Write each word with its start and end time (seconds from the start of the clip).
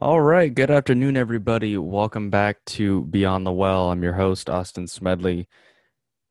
All 0.00 0.22
right. 0.22 0.52
Good 0.52 0.70
afternoon, 0.70 1.18
everybody. 1.18 1.76
Welcome 1.76 2.30
back 2.30 2.64
to 2.64 3.02
Beyond 3.02 3.44
the 3.44 3.52
Well. 3.52 3.90
I'm 3.90 4.02
your 4.02 4.14
host, 4.14 4.48
Austin 4.48 4.86
Smedley. 4.86 5.48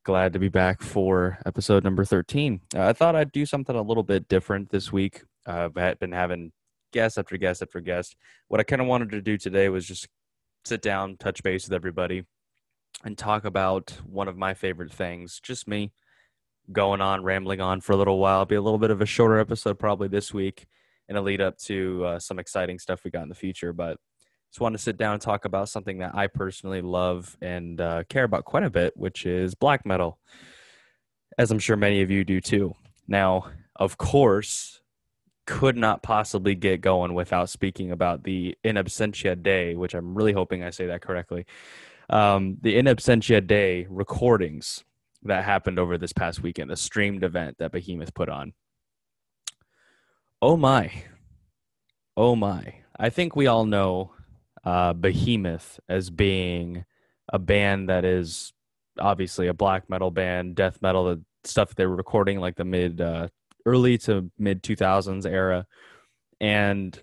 Glad 0.04 0.34
to 0.34 0.40
be 0.40 0.50
back 0.50 0.82
for 0.82 1.38
episode 1.46 1.84
number 1.84 2.04
13. 2.04 2.62
Uh, 2.76 2.88
I 2.88 2.94
thought 2.94 3.16
I'd 3.16 3.32
do 3.32 3.46
something 3.46 3.76
a 3.76 3.82
little 3.84 4.02
bit 4.02 4.28
different 4.28 4.72
this 4.72 4.92
week. 4.92 5.22
Uh, 5.46 5.70
I've 5.76 6.00
been 6.00 6.12
having 6.12 6.54
guest 6.92 7.20
after 7.20 7.38
guest 7.38 7.62
after 7.62 7.80
guest. 7.82 8.16
What 8.48 8.60
I 8.60 8.64
kind 8.64 8.82
of 8.82 8.88
wanted 8.88 9.12
to 9.12 9.22
do 9.22 9.38
today 9.38 9.70
was 9.70 9.86
just 9.86 10.08
sit 10.66 10.82
down, 10.82 11.18
touch 11.18 11.44
base 11.44 11.66
with 11.66 11.76
everybody, 11.76 12.26
and 13.04 13.16
talk 13.16 13.46
about 13.46 13.92
one 14.04 14.28
of 14.28 14.36
my 14.36 14.56
favorite 14.56 14.92
things. 14.92 15.40
Just 15.40 15.68
me 15.68 15.92
going 16.72 17.00
on, 17.00 17.24
rambling 17.24 17.62
on 17.62 17.82
for 17.82 17.94
a 17.94 17.98
little 17.98 18.18
while. 18.18 18.44
Be 18.44 18.56
a 18.56 18.62
little 18.62 18.80
bit 18.80 18.90
of 18.90 19.02
a 19.02 19.06
shorter 19.06 19.38
episode 19.38 19.78
probably 19.78 20.08
this 20.08 20.34
week 20.34 20.66
in 21.12 21.18
a 21.18 21.22
lead 21.22 21.42
up 21.42 21.58
to 21.58 22.04
uh, 22.06 22.20
some 22.20 22.40
exciting 22.40 22.80
stuff 22.80 23.04
we 23.04 23.12
got 23.12 23.24
in 23.24 23.30
the 23.30 23.36
future. 23.36 23.74
But 23.74 23.98
just 24.50 24.62
want 24.62 24.74
to 24.74 24.82
sit 24.82 24.98
down 24.98 25.14
and 25.14 25.22
talk 25.22 25.46
about 25.46 25.70
something 25.70 26.00
that 26.00 26.16
I 26.16 26.28
personally 26.28 26.82
love 26.82 27.38
and 27.42 27.80
uh, 27.80 28.04
care 28.10 28.24
about 28.24 28.46
quite 28.46 28.64
a 28.64 28.70
bit, 28.70 28.98
which 28.98 29.26
is 29.26 29.54
black 29.54 29.86
metal, 29.86 30.18
as 31.38 31.52
I'm 31.52 31.60
sure 31.60 31.78
many 31.78 32.02
of 32.02 32.10
you 32.10 32.24
do 32.24 32.42
too. 32.42 32.74
Now, 33.08 33.52
of 33.76 33.98
course, 33.98 34.82
could 35.46 35.76
not 35.76 36.02
possibly 36.02 36.56
get 36.56 36.82
going 36.82 37.14
without 37.14 37.50
speaking 37.50 37.92
about 37.92 38.24
the 38.24 38.58
In 38.64 38.76
Absentia 38.76 39.42
Dei, 39.42 39.76
which 39.76 39.94
I'm 39.94 40.16
really 40.16 40.34
hoping 40.34 40.64
I 40.64 40.70
say 40.70 40.86
that 40.88 41.02
correctly. 41.02 41.46
Um, 42.10 42.58
the 42.62 42.78
In 42.78 42.86
Absentia 42.86 43.46
Dei 43.46 43.86
recordings 43.90 44.84
that 45.24 45.44
happened 45.44 45.78
over 45.78 45.98
this 45.98 46.14
past 46.14 46.42
weekend, 46.42 46.70
the 46.70 46.76
streamed 46.78 47.24
event 47.24 47.58
that 47.60 47.72
Behemoth 47.72 48.14
put 48.14 48.30
on. 48.30 48.54
Oh 50.42 50.58
my. 50.58 50.92
Oh 52.18 52.36
my. 52.36 52.76
I 52.98 53.10
think 53.10 53.36
we 53.36 53.46
all 53.46 53.66
know 53.66 54.14
uh, 54.64 54.94
Behemoth 54.94 55.80
as 55.88 56.10
being 56.10 56.84
a 57.32 57.38
band 57.38 57.90
that 57.90 58.06
is 58.06 58.52
obviously 59.00 59.48
a 59.48 59.54
black 59.54 59.88
metal 59.88 60.10
band, 60.10 60.56
death 60.56 60.82
metal, 60.82 61.06
the 61.06 61.22
stuff 61.44 61.76
they 61.76 61.86
were 61.86 61.96
recording 61.96 62.40
like 62.40 62.56
the 62.56 62.66
mid, 62.66 63.00
uh, 63.02 63.28
early 63.68 64.00
to 64.00 64.32
mid 64.40 64.64
2000s 64.64 65.28
era. 65.28 65.68
And 66.40 67.00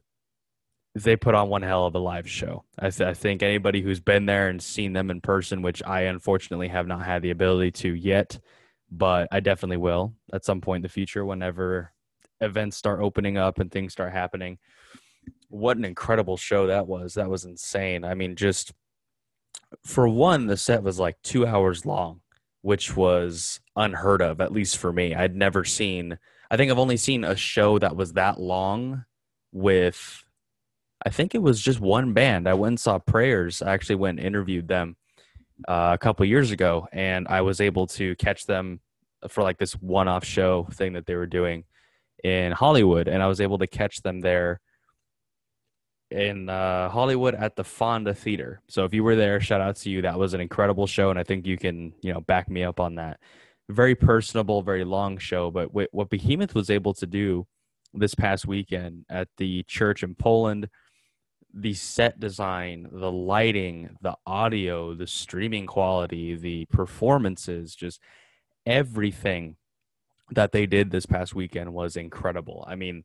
they 0.97 1.15
put 1.15 1.37
on 1.37 1.49
one 1.49 1.63
hell 1.63 1.87
of 1.87 1.95
a 1.95 2.01
live 2.01 2.29
show. 2.29 2.65
I, 2.77 2.91
th- 2.91 3.09
I, 3.09 3.15
think 3.15 3.45
anybody 3.45 3.83
who's 3.83 4.01
been 4.01 4.27
there 4.27 4.49
and 4.49 4.61
seen 4.61 4.95
them 4.95 5.13
in 5.13 5.21
person, 5.21 5.63
which 5.63 5.81
I 5.85 6.03
unfortunately 6.03 6.69
have 6.69 6.89
not 6.89 7.05
had 7.05 7.23
the 7.23 7.31
ability 7.31 7.71
to 7.73 7.95
yet, 7.95 8.41
but 8.91 9.29
I 9.31 9.39
definitely 9.39 9.77
will 9.77 10.15
at 10.33 10.45
some 10.45 10.61
point 10.61 10.81
in 10.81 10.83
the 10.83 10.89
future 10.89 11.25
whenever 11.25 11.93
events 12.41 12.77
start 12.77 13.01
opening 13.01 13.37
up 13.37 13.59
and 13.59 13.71
things 13.71 13.93
start 13.93 14.13
happening. 14.13 14.59
What 15.49 15.77
an 15.77 15.85
incredible 15.85 16.37
show 16.37 16.67
that 16.67 16.87
was. 16.87 17.15
That 17.15 17.31
was 17.31 17.45
insane. 17.45 18.05
I 18.05 18.15
mean, 18.15 18.37
just 18.37 18.73
for 19.85 20.09
one, 20.09 20.47
the 20.47 20.57
set 20.57 20.83
was 20.83 20.99
like 20.99 21.17
two 21.23 21.47
hours 21.47 21.85
long, 21.85 22.21
which 22.63 22.97
was 22.97 23.61
unheard 23.77 24.23
of, 24.23 24.41
at 24.41 24.53
least 24.53 24.79
for 24.79 24.93
me. 24.93 25.15
I'd 25.15 25.37
never 25.37 25.65
seen, 25.65 26.19
I 26.51 26.57
think 26.57 26.71
I've 26.71 26.79
only 26.79 26.97
seen 26.97 27.25
a 27.25 27.37
show 27.37 27.79
that 27.79 27.97
was 27.97 28.15
that 28.15 28.41
long 28.41 29.05
with, 29.53 30.25
I 31.05 31.11
think 31.11 31.35
it 31.35 31.43
was 31.43 31.61
just 31.61 31.81
one 31.81 32.13
band. 32.13 32.49
I 32.49 32.55
went 32.55 32.73
and 32.73 32.81
saw 32.81 32.99
Prayers. 32.99 33.63
I 33.63 33.73
actually 33.73 33.97
went 33.97 34.19
and 34.19 34.27
interviewed 34.27 34.69
them 34.69 34.97
uh, 35.67 35.91
a 35.95 35.99
couple 35.99 36.25
years 36.27 36.51
ago, 36.51 36.89
and 36.93 37.27
I 37.29 37.41
was 37.43 37.61
able 37.61 37.87
to 37.89 38.17
catch 38.17 38.47
them 38.47 38.81
for 39.29 39.43
like 39.43 39.59
this 39.59 39.73
one 39.75 40.09
off 40.09 40.25
show 40.25 40.69
thing 40.73 40.93
that 40.95 41.07
they 41.07 41.15
were 41.15 41.27
doing 41.27 41.65
in 42.25 42.53
Hollywood, 42.53 43.09
and 43.09 43.23
I 43.23 43.27
was 43.27 43.41
able 43.41 43.59
to 43.59 43.67
catch 43.67 44.03
them 44.03 44.21
there 44.21 44.61
in 46.11 46.49
uh, 46.49 46.89
Hollywood 46.89 47.35
at 47.35 47.57
the 47.57 47.65
Fonda 47.65 48.15
Theater. 48.15 48.61
So 48.69 48.85
if 48.85 48.95
you 48.95 49.05
were 49.05 49.17
there, 49.17 49.41
shout 49.41 49.61
out 49.61 49.77
to 49.77 49.91
you. 49.91 50.03
That 50.03 50.19
was 50.19 50.35
an 50.35 50.41
incredible 50.41 50.87
show, 50.87 51.11
and 51.11 51.19
I 51.19 51.23
think 51.23 51.47
you 51.47 51.59
can 51.59 51.93
you 52.01 52.13
know 52.13 52.21
back 52.21 52.49
me 52.49 52.65
up 52.65 52.81
on 52.81 52.97
that. 52.97 53.21
Very 53.69 53.95
personable, 53.95 54.63
very 54.63 54.85
long 54.85 55.19
show, 55.19 55.51
but 55.51 55.69
what 55.73 56.09
Behemoth 56.09 56.55
was 56.55 56.71
able 56.71 56.95
to 56.95 57.07
do 57.07 57.47
this 57.93 58.15
past 58.15 58.47
weekend 58.47 59.05
at 59.11 59.29
the 59.37 59.63
church 59.65 60.03
in 60.03 60.15
Poland, 60.15 60.69
the 61.53 61.75
set 61.75 62.19
design, 62.19 62.89
the 62.91 63.13
lighting, 63.13 63.91
the 64.01 64.17
audio, 64.27 64.95
the 64.95 65.07
streaming 65.07 65.67
quality, 65.67 66.35
the 66.35 66.65
performances, 66.67 67.75
just 67.75 68.01
everything 68.65 69.57
that 70.33 70.53
they 70.53 70.67
did 70.67 70.91
this 70.91 71.07
past 71.07 71.35
weekend 71.35 71.73
was 71.73 71.97
incredible. 71.97 72.65
I 72.69 72.75
mean, 72.75 73.05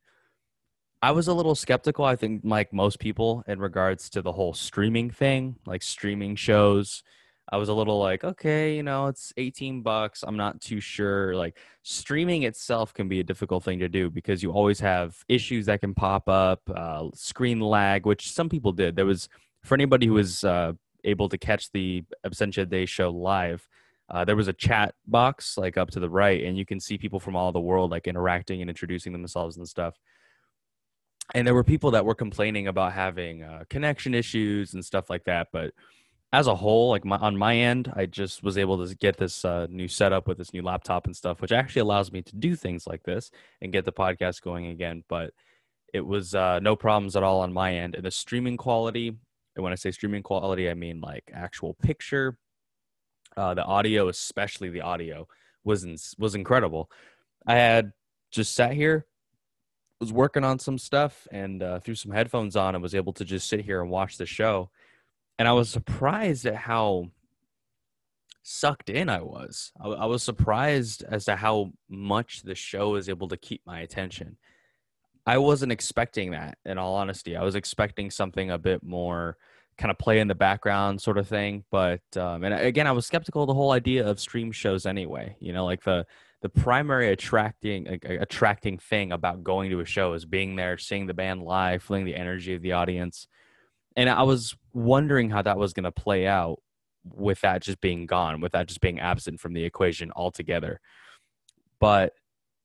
I 1.01 1.11
was 1.11 1.27
a 1.27 1.33
little 1.33 1.55
skeptical, 1.55 2.05
I 2.05 2.15
think, 2.15 2.41
like 2.45 2.71
most 2.71 2.99
people, 2.99 3.43
in 3.45 3.59
regards 3.59 4.09
to 4.11 4.21
the 4.21 4.31
whole 4.31 4.53
streaming 4.53 5.09
thing, 5.09 5.57
like 5.65 5.83
streaming 5.83 6.35
shows. 6.35 7.03
I 7.51 7.57
was 7.57 7.67
a 7.67 7.73
little 7.73 7.99
like, 7.99 8.23
okay, 8.23 8.77
you 8.77 8.83
know, 8.83 9.07
it's 9.07 9.33
18 9.35 9.81
bucks. 9.81 10.23
I'm 10.25 10.37
not 10.37 10.61
too 10.61 10.79
sure. 10.79 11.35
Like, 11.35 11.57
streaming 11.81 12.43
itself 12.43 12.93
can 12.93 13.09
be 13.09 13.19
a 13.19 13.23
difficult 13.23 13.65
thing 13.65 13.79
to 13.79 13.89
do 13.89 14.09
because 14.09 14.41
you 14.41 14.51
always 14.51 14.79
have 14.79 15.17
issues 15.27 15.65
that 15.65 15.81
can 15.81 15.93
pop 15.93 16.29
up, 16.29 16.61
uh, 16.73 17.09
screen 17.13 17.59
lag, 17.59 18.05
which 18.05 18.31
some 18.31 18.47
people 18.47 18.71
did. 18.71 18.95
There 18.95 19.05
was, 19.05 19.27
for 19.61 19.75
anybody 19.75 20.07
who 20.07 20.13
was 20.13 20.45
uh, 20.45 20.71
able 21.03 21.27
to 21.27 21.37
catch 21.37 21.69
the 21.73 22.05
Absentia 22.25 22.67
Dei 22.67 22.85
show 22.85 23.09
live, 23.09 23.67
uh, 24.13 24.23
there 24.23 24.35
was 24.35 24.47
a 24.47 24.53
chat 24.53 24.93
box 25.07 25.57
like 25.57 25.75
up 25.75 25.89
to 25.89 25.99
the 25.99 26.09
right, 26.09 26.43
and 26.43 26.55
you 26.55 26.65
can 26.65 26.79
see 26.79 26.99
people 26.99 27.19
from 27.19 27.35
all 27.35 27.51
the 27.51 27.59
world 27.59 27.89
like 27.89 28.07
interacting 28.07 28.61
and 28.61 28.69
introducing 28.69 29.11
themselves 29.11 29.57
and 29.57 29.67
stuff. 29.67 29.95
And 31.33 31.47
there 31.47 31.55
were 31.55 31.63
people 31.63 31.91
that 31.91 32.05
were 32.05 32.13
complaining 32.13 32.67
about 32.67 32.93
having 32.93 33.41
uh, 33.41 33.63
connection 33.69 34.13
issues 34.13 34.75
and 34.75 34.85
stuff 34.85 35.09
like 35.09 35.23
that. 35.23 35.47
But 35.51 35.73
as 36.31 36.45
a 36.45 36.53
whole, 36.53 36.89
like 36.89 37.05
my, 37.05 37.17
on 37.17 37.35
my 37.37 37.55
end, 37.55 37.91
I 37.95 38.05
just 38.05 38.43
was 38.43 38.57
able 38.57 38.85
to 38.85 38.95
get 38.95 39.17
this 39.17 39.43
uh, 39.43 39.65
new 39.69 39.87
setup 39.87 40.27
with 40.27 40.37
this 40.37 40.53
new 40.53 40.61
laptop 40.61 41.05
and 41.05 41.15
stuff, 41.15 41.41
which 41.41 41.51
actually 41.51 41.81
allows 41.81 42.11
me 42.11 42.21
to 42.21 42.35
do 42.35 42.55
things 42.55 42.85
like 42.85 43.01
this 43.03 43.31
and 43.61 43.73
get 43.73 43.83
the 43.83 43.91
podcast 43.91 44.43
going 44.43 44.67
again. 44.67 45.03
But 45.09 45.31
it 45.91 46.05
was 46.05 46.35
uh, 46.35 46.59
no 46.59 46.75
problems 46.75 47.15
at 47.15 47.23
all 47.23 47.41
on 47.41 47.51
my 47.51 47.73
end. 47.73 47.95
And 47.95 48.05
the 48.05 48.11
streaming 48.11 48.57
quality, 48.57 49.07
and 49.55 49.63
when 49.63 49.73
I 49.73 49.75
say 49.75 49.89
streaming 49.89 50.21
quality, 50.21 50.69
I 50.69 50.75
mean 50.75 51.01
like 51.01 51.31
actual 51.33 51.73
picture, 51.75 52.37
uh, 53.37 53.53
the 53.53 53.63
audio, 53.63 54.07
especially 54.09 54.69
the 54.69 54.81
audio, 54.81 55.27
was 55.63 55.83
in, 55.83 55.97
was 56.17 56.35
incredible. 56.35 56.89
I 57.45 57.55
had 57.55 57.93
just 58.31 58.53
sat 58.53 58.73
here, 58.73 59.05
was 59.99 60.11
working 60.11 60.43
on 60.43 60.59
some 60.59 60.77
stuff, 60.77 61.27
and 61.31 61.61
uh, 61.61 61.79
threw 61.79 61.95
some 61.95 62.11
headphones 62.11 62.55
on, 62.55 62.75
and 62.75 62.81
was 62.81 62.95
able 62.95 63.13
to 63.13 63.25
just 63.25 63.47
sit 63.47 63.61
here 63.61 63.81
and 63.81 63.89
watch 63.89 64.17
the 64.17 64.25
show. 64.25 64.69
And 65.39 65.47
I 65.47 65.53
was 65.53 65.69
surprised 65.69 66.45
at 66.45 66.55
how 66.55 67.09
sucked 68.43 68.89
in 68.89 69.09
I 69.09 69.21
was. 69.21 69.71
I, 69.79 69.87
I 69.89 70.05
was 70.05 70.21
surprised 70.21 71.03
as 71.03 71.25
to 71.25 71.35
how 71.35 71.71
much 71.89 72.43
the 72.43 72.55
show 72.55 72.91
was 72.91 73.09
able 73.09 73.29
to 73.29 73.37
keep 73.37 73.61
my 73.65 73.79
attention. 73.79 74.37
I 75.25 75.37
wasn't 75.37 75.71
expecting 75.71 76.31
that, 76.31 76.57
in 76.65 76.77
all 76.77 76.95
honesty. 76.95 77.37
I 77.37 77.43
was 77.43 77.55
expecting 77.55 78.11
something 78.11 78.51
a 78.51 78.57
bit 78.57 78.83
more 78.83 79.37
kind 79.77 79.91
of 79.91 79.97
play 79.97 80.19
in 80.19 80.27
the 80.27 80.35
background 80.35 81.01
sort 81.01 81.17
of 81.17 81.27
thing. 81.27 81.63
But 81.71 82.01
um, 82.15 82.43
and 82.43 82.53
again, 82.53 82.87
I 82.87 82.91
was 82.91 83.05
skeptical 83.05 83.43
of 83.43 83.47
the 83.47 83.53
whole 83.53 83.71
idea 83.71 84.07
of 84.07 84.19
stream 84.19 84.51
shows 84.51 84.85
anyway. 84.85 85.35
You 85.39 85.53
know, 85.53 85.65
like 85.65 85.83
the 85.83 86.05
the 86.41 86.49
primary 86.49 87.11
attracting 87.11 87.87
attracting 88.03 88.77
thing 88.77 89.11
about 89.11 89.43
going 89.43 89.69
to 89.71 89.79
a 89.79 89.85
show 89.85 90.13
is 90.13 90.25
being 90.25 90.55
there, 90.55 90.77
seeing 90.77 91.07
the 91.07 91.13
band 91.13 91.41
live, 91.43 91.83
feeling 91.83 92.05
the 92.05 92.15
energy 92.15 92.53
of 92.53 92.61
the 92.61 92.73
audience. 92.73 93.27
And 93.95 94.09
I 94.09 94.23
was 94.23 94.55
wondering 94.73 95.29
how 95.29 95.41
that 95.43 95.57
was 95.57 95.73
going 95.73 95.83
to 95.83 95.91
play 95.91 96.25
out 96.27 96.61
with 97.05 97.41
that 97.41 97.61
just 97.61 97.79
being 97.79 98.05
gone, 98.05 98.41
with 98.41 98.53
that 98.53 98.67
just 98.67 98.81
being 98.81 98.99
absent 98.99 99.39
from 99.39 99.53
the 99.53 99.63
equation 99.63 100.11
altogether. 100.15 100.79
But 101.79 102.13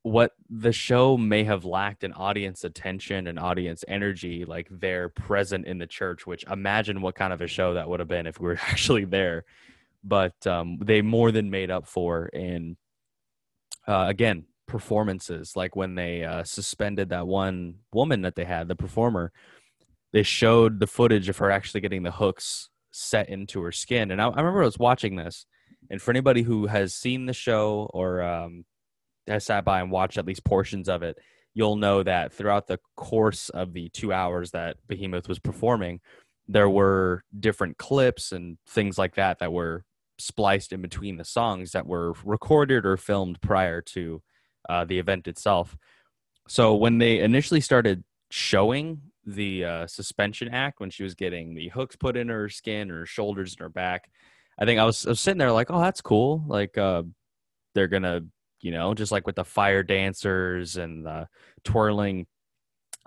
what 0.03 0.33
the 0.49 0.73
show 0.73 1.17
may 1.17 1.45
have 1.45 1.65
lacked 1.65 2.05
in 2.05 2.13
audience 2.13 2.65
attention 2.65 3.27
and 3.27 3.39
audience 3.39 3.85
energy 3.89 4.45
like 4.45 4.69
they're 4.71 5.09
present 5.09 5.67
in 5.67 5.79
the 5.79 5.87
church 5.87 6.27
which 6.27 6.45
imagine 6.50 7.00
what 7.00 7.15
kind 7.15 7.33
of 7.33 7.41
a 7.41 7.47
show 7.47 7.75
that 7.75 7.89
would 7.89 8.00
have 8.00 8.09
been 8.09 8.27
if 8.27 8.41
we 8.41 8.47
were 8.47 8.59
actually 8.69 9.05
there. 9.05 9.45
But 10.05 10.47
um, 10.47 10.79
they 10.81 11.03
more 11.03 11.33
than 11.33 11.50
made 11.50 11.71
up 11.71 11.87
for 11.87 12.27
in 12.27 12.77
uh, 13.87 14.06
again 14.09 14.45
performances 14.67 15.56
like 15.56 15.75
when 15.75 15.95
they 15.95 16.25
uh, 16.25 16.44
suspended 16.44 17.09
that 17.09 17.27
one 17.27 17.75
woman 17.93 18.23
that 18.23 18.37
they 18.37 18.44
had 18.44 18.69
the 18.69 18.77
performer 18.77 19.33
they 20.12 20.23
showed 20.23 20.79
the 20.79 20.87
footage 20.87 21.29
of 21.29 21.39
her 21.39 21.51
actually 21.51 21.81
getting 21.81 22.03
the 22.03 22.11
hooks 22.11 22.69
set 22.91 23.29
into 23.29 23.62
her 23.62 23.73
skin. 23.73 24.11
And 24.11 24.21
i, 24.21 24.27
I 24.29 24.37
remember 24.37 24.62
i 24.62 24.67
was 24.67 24.79
watching 24.79 25.17
this 25.17 25.47
and 25.91 26.01
for 26.01 26.11
anybody 26.11 26.43
who 26.43 26.67
has 26.67 26.94
seen 26.94 27.27
the 27.27 27.33
show 27.33 27.91
or 27.94 28.23
um, 28.23 28.65
has 29.29 29.45
sat 29.45 29.65
by 29.65 29.81
and 29.81 29.91
watched 29.91 30.19
at 30.19 30.27
least 30.27 30.45
portions 30.45 30.89
of 30.89 31.03
it, 31.03 31.19
you'll 31.55 31.77
know 31.77 32.03
that 32.03 32.33
throughout 32.33 32.67
the 32.67 32.79
course 32.97 33.49
of 33.51 33.73
the 33.73 33.89
two 33.91 34.13
hours 34.13 34.51
that 34.53 34.77
Behemoth 34.87 35.29
was 35.29 35.39
performing, 35.39 36.01
there 36.47 36.71
were 36.71 37.23
different 37.39 37.79
clips 37.79 38.33
and 38.33 38.59
things 38.69 38.99
like 38.99 39.15
that 39.17 39.39
that 39.39 39.53
were 39.53 39.85
spliced 40.19 40.73
in 40.73 40.83
between 40.83 41.17
the 41.17 41.25
songs 41.25 41.73
that 41.73 41.87
were 41.87 42.15
recorded 42.25 42.85
or 42.85 42.97
filmed 42.97 43.41
prior 43.41 43.81
to 43.81 44.23
uh, 44.69 44.85
the 44.85 44.99
event 44.99 45.29
itself. 45.29 45.77
So 46.49 46.75
when 46.75 46.99
they 46.99 47.21
initially 47.21 47.61
started 47.61 48.03
showing 48.31 49.01
the 49.29 49.65
uh, 49.65 49.87
suspension 49.87 50.49
act 50.49 50.81
when 50.81 50.91
she 50.91 51.03
was 51.03 51.15
getting 51.15 51.55
the 51.55 51.69
hooks 51.69 51.97
put 51.97 52.17
in 52.17 52.29
her 52.29 52.49
skin, 52.49 52.89
her 52.89 53.07
shoulders, 53.07 53.53
and 53.53 53.61
her 53.61 53.69
back. 53.69 54.11
I 54.59 54.65
think 54.65 54.81
I 54.81 54.85
was, 54.85 55.07
I 55.07 55.11
was 55.11 55.21
sitting 55.21 55.39
there 55.39 55.53
like, 55.53 55.71
oh, 55.71 55.81
that's 55.81 56.01
cool. 56.01 56.43
Like 56.47 56.79
uh, 56.79 57.03
they're 57.75 57.89
gonna, 57.89 58.23
you 58.60 58.70
know, 58.70 58.94
just 58.94 59.12
like 59.12 59.26
with 59.26 59.37
the 59.37 59.44
fire 59.44 59.82
dancers 59.82 60.76
and 60.76 61.05
the 61.06 61.28
twirling 61.64 62.26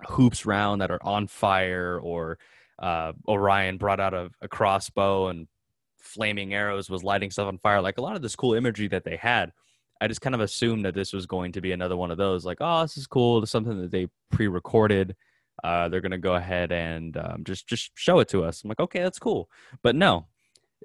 hoops 0.06 0.46
round 0.46 0.80
that 0.80 0.90
are 0.90 1.02
on 1.02 1.26
fire, 1.26 1.98
or 2.02 2.38
uh, 2.78 3.12
Orion 3.28 3.78
brought 3.78 4.00
out 4.00 4.14
a, 4.14 4.30
a 4.40 4.48
crossbow 4.48 5.28
and 5.28 5.46
flaming 5.98 6.52
arrows 6.52 6.90
was 6.90 7.04
lighting 7.04 7.30
stuff 7.30 7.48
on 7.48 7.58
fire. 7.58 7.80
Like 7.80 7.98
a 7.98 8.02
lot 8.02 8.16
of 8.16 8.22
this 8.22 8.36
cool 8.36 8.54
imagery 8.54 8.88
that 8.88 9.04
they 9.04 9.16
had. 9.16 9.52
I 10.00 10.08
just 10.08 10.20
kind 10.20 10.34
of 10.34 10.40
assumed 10.40 10.84
that 10.84 10.94
this 10.94 11.12
was 11.12 11.26
going 11.26 11.52
to 11.52 11.60
be 11.60 11.70
another 11.70 11.96
one 11.96 12.10
of 12.10 12.18
those, 12.18 12.44
like, 12.44 12.58
oh, 12.60 12.82
this 12.82 12.96
is 12.96 13.06
cool. 13.06 13.40
It's 13.40 13.52
something 13.52 13.80
that 13.80 13.92
they 13.92 14.08
pre-recorded. 14.32 15.14
Uh, 15.62 15.88
they're 15.88 16.00
gonna 16.00 16.18
go 16.18 16.34
ahead 16.34 16.72
and 16.72 17.16
um, 17.16 17.44
just 17.44 17.68
just 17.68 17.92
show 17.94 18.18
it 18.18 18.28
to 18.28 18.42
us. 18.42 18.64
I'm 18.64 18.68
like, 18.68 18.80
okay, 18.80 19.00
that's 19.00 19.20
cool. 19.20 19.48
But 19.82 19.94
no, 19.94 20.26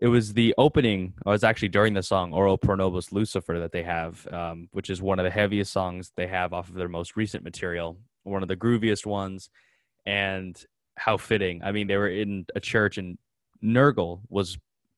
it 0.01 0.07
was 0.07 0.33
the 0.33 0.53
opening. 0.57 1.13
It 1.25 1.29
was 1.29 1.43
actually 1.43 1.69
during 1.69 1.93
the 1.93 2.03
song 2.03 2.33
"Ora 2.33 2.57
Pro 2.57 2.75
Nobis 2.75 3.11
Lucifer" 3.11 3.59
that 3.59 3.71
they 3.71 3.83
have, 3.83 4.27
um, 4.31 4.69
which 4.71 4.89
is 4.89 5.01
one 5.01 5.19
of 5.19 5.23
the 5.23 5.31
heaviest 5.31 5.71
songs 5.71 6.11
they 6.15 6.27
have 6.27 6.53
off 6.53 6.69
of 6.69 6.75
their 6.75 6.89
most 6.89 7.15
recent 7.15 7.43
material, 7.43 7.97
one 8.23 8.41
of 8.41 8.47
the 8.47 8.55
grooviest 8.55 9.05
ones, 9.05 9.49
and 10.05 10.63
how 10.97 11.17
fitting. 11.17 11.61
I 11.63 11.71
mean, 11.71 11.87
they 11.87 11.97
were 11.97 12.09
in 12.09 12.45
a 12.55 12.59
church, 12.59 12.97
and 12.97 13.17
Nergal 13.63 14.21
was 14.29 14.57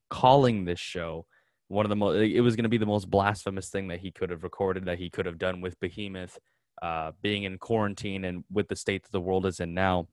calling 0.10 0.66
this 0.66 0.80
show 0.80 1.25
one 1.69 1.86
of 1.86 1.90
the 1.90 1.95
most 1.95 2.18
it 2.18 2.42
was 2.42 2.56
going 2.56 2.63
to 2.63 2.69
be 2.69 2.78
the 2.78 2.86
most 2.86 3.10
blasphemous 3.10 3.69
thing 3.69 3.88
that 3.88 4.00
he 4.00 4.12
could 4.12 4.30
have 4.30 4.44
recorded 4.44 4.86
that 4.86 4.98
he 4.98 5.10
could 5.10 5.25
have 5.25 5.38
done 5.38 5.62
with 5.62 5.80
behemoth 5.80 6.38
uh, 6.81 7.12
being 7.22 7.44
in 7.44 7.57
quarantine 7.57 8.25
and 8.25 8.44
with 8.52 8.68
the 8.68 8.75
state 8.75 9.04
that 9.04 9.12
the 9.12 9.22
world 9.22 9.45
is 9.45 9.60
in 9.60 9.74
now 9.74 10.07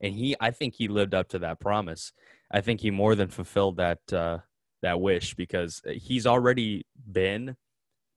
and 0.00 0.14
he 0.14 0.34
i 0.40 0.50
think 0.50 0.74
he 0.74 0.88
lived 0.88 1.14
up 1.14 1.28
to 1.28 1.38
that 1.38 1.60
promise 1.60 2.12
i 2.54 2.60
think 2.60 2.80
he 2.80 2.90
more 2.90 3.14
than 3.14 3.28
fulfilled 3.28 3.76
that 3.76 4.00
uh, 4.12 4.38
that 4.80 5.00
wish 5.00 5.34
because 5.34 5.82
he's 5.94 6.26
already 6.26 6.86
been 7.10 7.56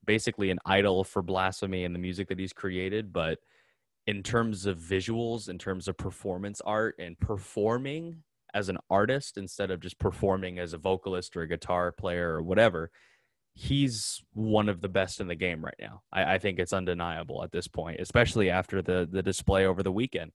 basically 0.06 0.50
an 0.50 0.60
idol 0.66 1.04
for 1.04 1.22
blasphemy 1.22 1.84
and 1.84 1.94
the 1.94 2.00
music 2.00 2.30
that 2.30 2.40
he's 2.40 2.54
created 2.54 3.12
but 3.12 3.40
in 4.06 4.24
terms 4.24 4.66
of 4.66 4.78
visuals 4.78 5.50
in 5.50 5.58
terms 5.58 5.90
of 5.90 5.98
performance 5.98 6.62
art 6.66 6.96
and 7.00 7.20
performing 7.20 8.24
as 8.54 8.70
an 8.70 8.78
artist 8.90 9.38
instead 9.38 9.70
of 9.70 9.82
just 9.82 10.00
performing 10.00 10.60
as 10.60 10.72
a 10.74 10.78
vocalist 10.78 11.36
or 11.36 11.42
a 11.42 11.48
guitar 11.48 11.92
player 11.92 12.34
or 12.34 12.42
whatever 12.42 12.90
he's 13.58 14.24
one 14.34 14.70
of 14.70 14.82
the 14.82 14.88
best 14.88 15.20
in 15.20 15.28
the 15.28 15.34
game 15.34 15.66
right 15.66 15.76
now. 15.80 16.04
I, 16.14 16.36
I 16.36 16.38
think 16.38 16.60
it's 16.60 16.74
undeniable 16.74 17.44
at 17.44 17.52
this 17.52 17.68
point 17.68 18.00
especially 18.00 18.50
after 18.52 18.82
the 18.84 19.08
the 19.12 19.24
display 19.24 19.66
over 19.66 19.82
the 19.82 19.92
weekend. 19.92 20.32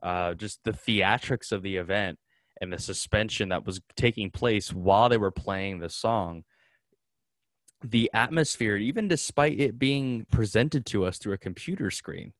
Uh, 0.00 0.34
just 0.34 0.60
the 0.62 0.70
theatrics 0.70 1.50
of 1.50 1.62
the 1.62 1.76
event 1.76 2.18
and 2.60 2.72
the 2.72 2.78
suspension 2.78 3.48
that 3.48 3.66
was 3.66 3.80
taking 3.96 4.30
place 4.30 4.72
while 4.72 5.08
they 5.08 5.16
were 5.16 5.30
playing 5.30 5.78
the 5.78 5.88
song 5.88 6.44
the 7.82 8.10
atmosphere 8.12 8.76
even 8.76 9.06
despite 9.06 9.60
it 9.60 9.78
being 9.78 10.26
presented 10.32 10.84
to 10.84 11.04
us 11.04 11.18
through 11.18 11.32
a 11.32 11.38
computer 11.38 11.90
screen 11.90 12.32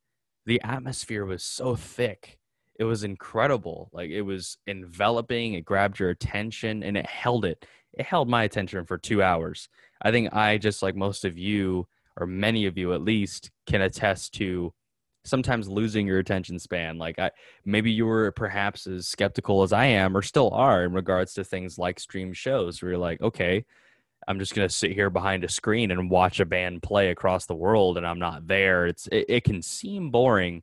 the 0.47 0.61
atmosphere 0.63 1.25
was 1.25 1.43
so 1.43 1.77
thick 1.77 2.39
it 2.79 2.85
was 2.85 3.05
incredible. 3.05 3.91
Like 3.93 4.11
it 4.11 4.23
was 4.23 4.57
enveloping, 4.67 5.55
it 5.55 5.65
grabbed 5.65 5.99
your 5.99 6.11
attention 6.11 6.83
and 6.83 6.97
it 6.97 7.07
held 7.07 7.45
it. 7.45 7.67
It 7.93 8.07
held 8.07 8.29
my 8.29 8.45
attention 8.45 8.87
for 8.87 8.97
two 8.97 9.23
hours. 9.23 9.69
I 10.01 10.13
think 10.13 10.33
I, 10.33 10.59
just 10.59 10.83
like 10.83 10.95
most 10.95 11.25
of 11.25 11.37
you, 11.37 11.89
or 12.17 12.27
many 12.27 12.67
of 12.67 12.79
you 12.79 12.93
at 12.93 13.03
least, 13.03 13.51
can 13.67 13.81
attest 13.81 14.35
to 14.35 14.73
sometimes 15.29 15.69
losing 15.69 16.07
your 16.07 16.19
attention 16.19 16.59
span. 16.59 16.99
Like 16.99 17.19
I 17.19 17.31
maybe 17.65 17.91
you 17.91 18.07
were 18.07 18.33
perhaps 18.33 18.87
as 18.87 19.07
skeptical 19.07 19.63
as 19.63 19.73
I 19.73 19.87
am 19.87 20.17
or 20.17 20.23
still 20.23 20.51
are 20.51 20.85
in 20.85 20.93
regards 20.93 21.35
to 21.35 21.45
things 21.45 21.79
like 21.79 22.01
stream 22.01 22.33
shows 22.33 22.81
where 22.81 22.93
you're 22.93 22.99
like, 22.99 23.21
okay, 23.21 23.65
I'm 24.27 24.39
just 24.39 24.55
gonna 24.55 24.69
sit 24.69 24.93
here 24.93 25.11
behind 25.11 25.45
a 25.45 25.49
screen 25.49 25.91
and 25.91 26.11
watch 26.11 26.41
a 26.41 26.47
band 26.47 26.83
play 26.83 27.11
across 27.11 27.47
the 27.47 27.55
world 27.55 27.97
and 27.97 28.07
I'm 28.07 28.19
not 28.19 28.47
there. 28.47 28.87
It's 28.87 29.07
it, 29.09 29.27
it 29.29 29.45
can 29.45 29.63
seem 29.63 30.11
boring, 30.11 30.63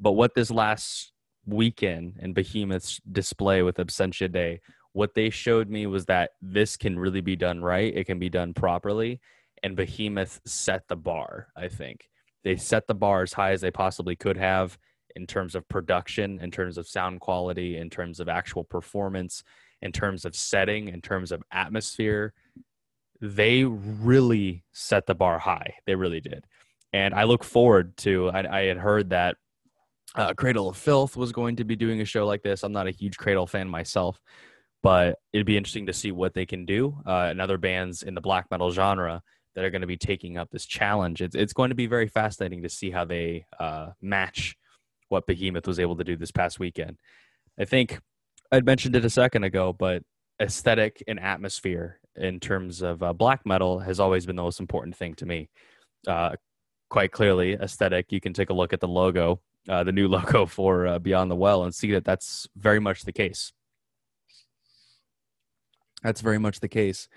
but 0.00 0.12
what 0.12 0.34
this 0.34 0.50
last 0.50 1.12
weekend 1.48 2.14
and 2.20 2.34
Behemoth's 2.34 3.00
display 3.10 3.62
with 3.62 3.76
Absentia 3.76 4.30
Dei, 4.30 4.60
what 4.92 5.14
they 5.14 5.30
showed 5.30 5.68
me 5.68 5.86
was 5.86 6.06
that 6.06 6.32
this 6.42 6.76
can 6.76 6.98
really 6.98 7.20
be 7.20 7.36
done 7.36 7.62
right. 7.62 7.94
It 7.94 8.04
can 8.04 8.18
be 8.18 8.28
done 8.28 8.54
properly. 8.54 9.20
And 9.62 9.74
Behemoth 9.74 10.40
set 10.44 10.86
the 10.88 10.96
bar, 10.96 11.48
I 11.56 11.68
think. 11.68 12.08
They 12.44 12.56
set 12.56 12.86
the 12.86 12.94
bar 12.94 13.22
as 13.22 13.32
high 13.32 13.52
as 13.52 13.60
they 13.60 13.70
possibly 13.70 14.16
could 14.16 14.36
have 14.36 14.78
in 15.16 15.26
terms 15.26 15.54
of 15.54 15.68
production, 15.68 16.38
in 16.40 16.50
terms 16.50 16.78
of 16.78 16.86
sound 16.86 17.20
quality, 17.20 17.76
in 17.76 17.90
terms 17.90 18.20
of 18.20 18.28
actual 18.28 18.64
performance, 18.64 19.42
in 19.82 19.92
terms 19.92 20.24
of 20.24 20.34
setting, 20.34 20.88
in 20.88 21.00
terms 21.00 21.32
of 21.32 21.42
atmosphere. 21.50 22.32
They 23.20 23.64
really 23.64 24.64
set 24.72 25.06
the 25.06 25.14
bar 25.14 25.38
high. 25.38 25.74
They 25.86 25.96
really 25.96 26.20
did. 26.20 26.44
And 26.92 27.14
I 27.14 27.24
look 27.24 27.44
forward 27.44 27.96
to, 27.98 28.30
I, 28.30 28.60
I 28.60 28.62
had 28.64 28.78
heard 28.78 29.10
that 29.10 29.36
uh, 30.14 30.34
Cradle 30.34 30.68
of 30.68 30.76
Filth 30.76 31.16
was 31.16 31.32
going 31.32 31.56
to 31.56 31.64
be 31.64 31.76
doing 31.76 32.00
a 32.00 32.04
show 32.04 32.26
like 32.26 32.42
this. 32.42 32.62
I'm 32.62 32.72
not 32.72 32.86
a 32.86 32.92
huge 32.92 33.18
Cradle 33.18 33.46
fan 33.46 33.68
myself, 33.68 34.20
but 34.82 35.18
it'd 35.32 35.46
be 35.46 35.56
interesting 35.56 35.86
to 35.86 35.92
see 35.92 36.12
what 36.12 36.32
they 36.32 36.46
can 36.46 36.64
do. 36.64 36.96
Uh, 37.04 37.28
and 37.30 37.40
other 37.40 37.58
bands 37.58 38.02
in 38.02 38.14
the 38.14 38.20
black 38.20 38.46
metal 38.50 38.70
genre 38.70 39.22
that 39.58 39.64
are 39.64 39.70
going 39.70 39.80
to 39.80 39.88
be 39.88 39.96
taking 39.96 40.38
up 40.38 40.50
this 40.50 40.66
challenge. 40.66 41.20
It's, 41.20 41.34
it's 41.34 41.52
going 41.52 41.70
to 41.70 41.74
be 41.74 41.86
very 41.86 42.06
fascinating 42.06 42.62
to 42.62 42.68
see 42.68 42.92
how 42.92 43.04
they 43.04 43.44
uh, 43.58 43.88
match 44.00 44.56
what 45.08 45.26
Behemoth 45.26 45.66
was 45.66 45.80
able 45.80 45.96
to 45.96 46.04
do 46.04 46.16
this 46.16 46.30
past 46.30 46.60
weekend. 46.60 46.96
I 47.58 47.64
think 47.64 47.98
I'd 48.52 48.64
mentioned 48.64 48.94
it 48.94 49.04
a 49.04 49.10
second 49.10 49.42
ago, 49.42 49.72
but 49.72 50.04
aesthetic 50.40 51.02
and 51.08 51.18
atmosphere 51.18 51.98
in 52.14 52.38
terms 52.38 52.82
of 52.82 53.02
uh, 53.02 53.12
black 53.12 53.44
metal 53.44 53.80
has 53.80 53.98
always 53.98 54.26
been 54.26 54.36
the 54.36 54.44
most 54.44 54.60
important 54.60 54.94
thing 54.94 55.14
to 55.14 55.26
me. 55.26 55.48
Uh, 56.06 56.36
quite 56.88 57.10
clearly, 57.10 57.54
aesthetic. 57.54 58.12
You 58.12 58.20
can 58.20 58.34
take 58.34 58.50
a 58.50 58.54
look 58.54 58.72
at 58.72 58.78
the 58.78 58.86
logo 58.86 59.40
uh, 59.68 59.82
the 59.82 59.90
new 59.90 60.06
logo 60.16 60.46
for 60.46 60.86
uh, 60.86 60.98
Beyond 61.00 61.32
the 61.32 61.36
Well 61.36 61.64
and 61.64 61.74
see 61.74 61.90
that 61.94 62.04
that's 62.04 62.46
very 62.56 62.78
much 62.78 63.02
the 63.02 63.12
case. 63.12 63.52
That's 66.04 66.20
very 66.20 66.38
much 66.38 66.60
the 66.60 66.68
case. 66.68 67.08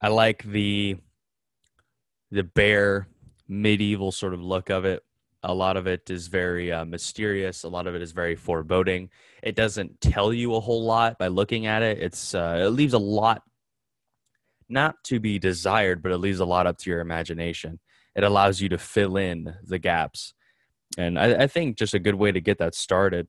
I 0.00 0.08
like 0.08 0.44
the 0.44 0.96
the 2.32 2.42
bare 2.42 3.06
medieval 3.46 4.10
sort 4.10 4.34
of 4.34 4.42
look 4.42 4.68
of 4.68 4.84
it. 4.84 5.04
A 5.44 5.54
lot 5.54 5.76
of 5.76 5.86
it 5.86 6.10
is 6.10 6.26
very 6.26 6.72
uh, 6.72 6.84
mysterious. 6.84 7.62
A 7.62 7.68
lot 7.68 7.86
of 7.86 7.94
it 7.94 8.02
is 8.02 8.10
very 8.10 8.34
foreboding. 8.34 9.10
It 9.42 9.54
doesn't 9.54 10.00
tell 10.00 10.32
you 10.32 10.54
a 10.56 10.60
whole 10.60 10.84
lot 10.84 11.18
by 11.18 11.28
looking 11.28 11.66
at 11.66 11.82
it. 11.82 11.98
It's 11.98 12.34
uh, 12.34 12.58
it 12.60 12.70
leaves 12.70 12.94
a 12.94 12.98
lot 12.98 13.42
not 14.68 14.96
to 15.04 15.20
be 15.20 15.38
desired, 15.38 16.02
but 16.02 16.10
it 16.10 16.18
leaves 16.18 16.40
a 16.40 16.44
lot 16.44 16.66
up 16.66 16.78
to 16.78 16.90
your 16.90 17.00
imagination. 17.00 17.78
It 18.16 18.24
allows 18.24 18.60
you 18.60 18.68
to 18.70 18.78
fill 18.78 19.16
in 19.16 19.54
the 19.64 19.78
gaps 19.78 20.34
and 20.98 21.18
I, 21.18 21.44
I 21.44 21.46
think 21.46 21.78
just 21.78 21.94
a 21.94 21.98
good 21.98 22.14
way 22.14 22.32
to 22.32 22.40
get 22.40 22.58
that 22.58 22.74
started 22.74 23.28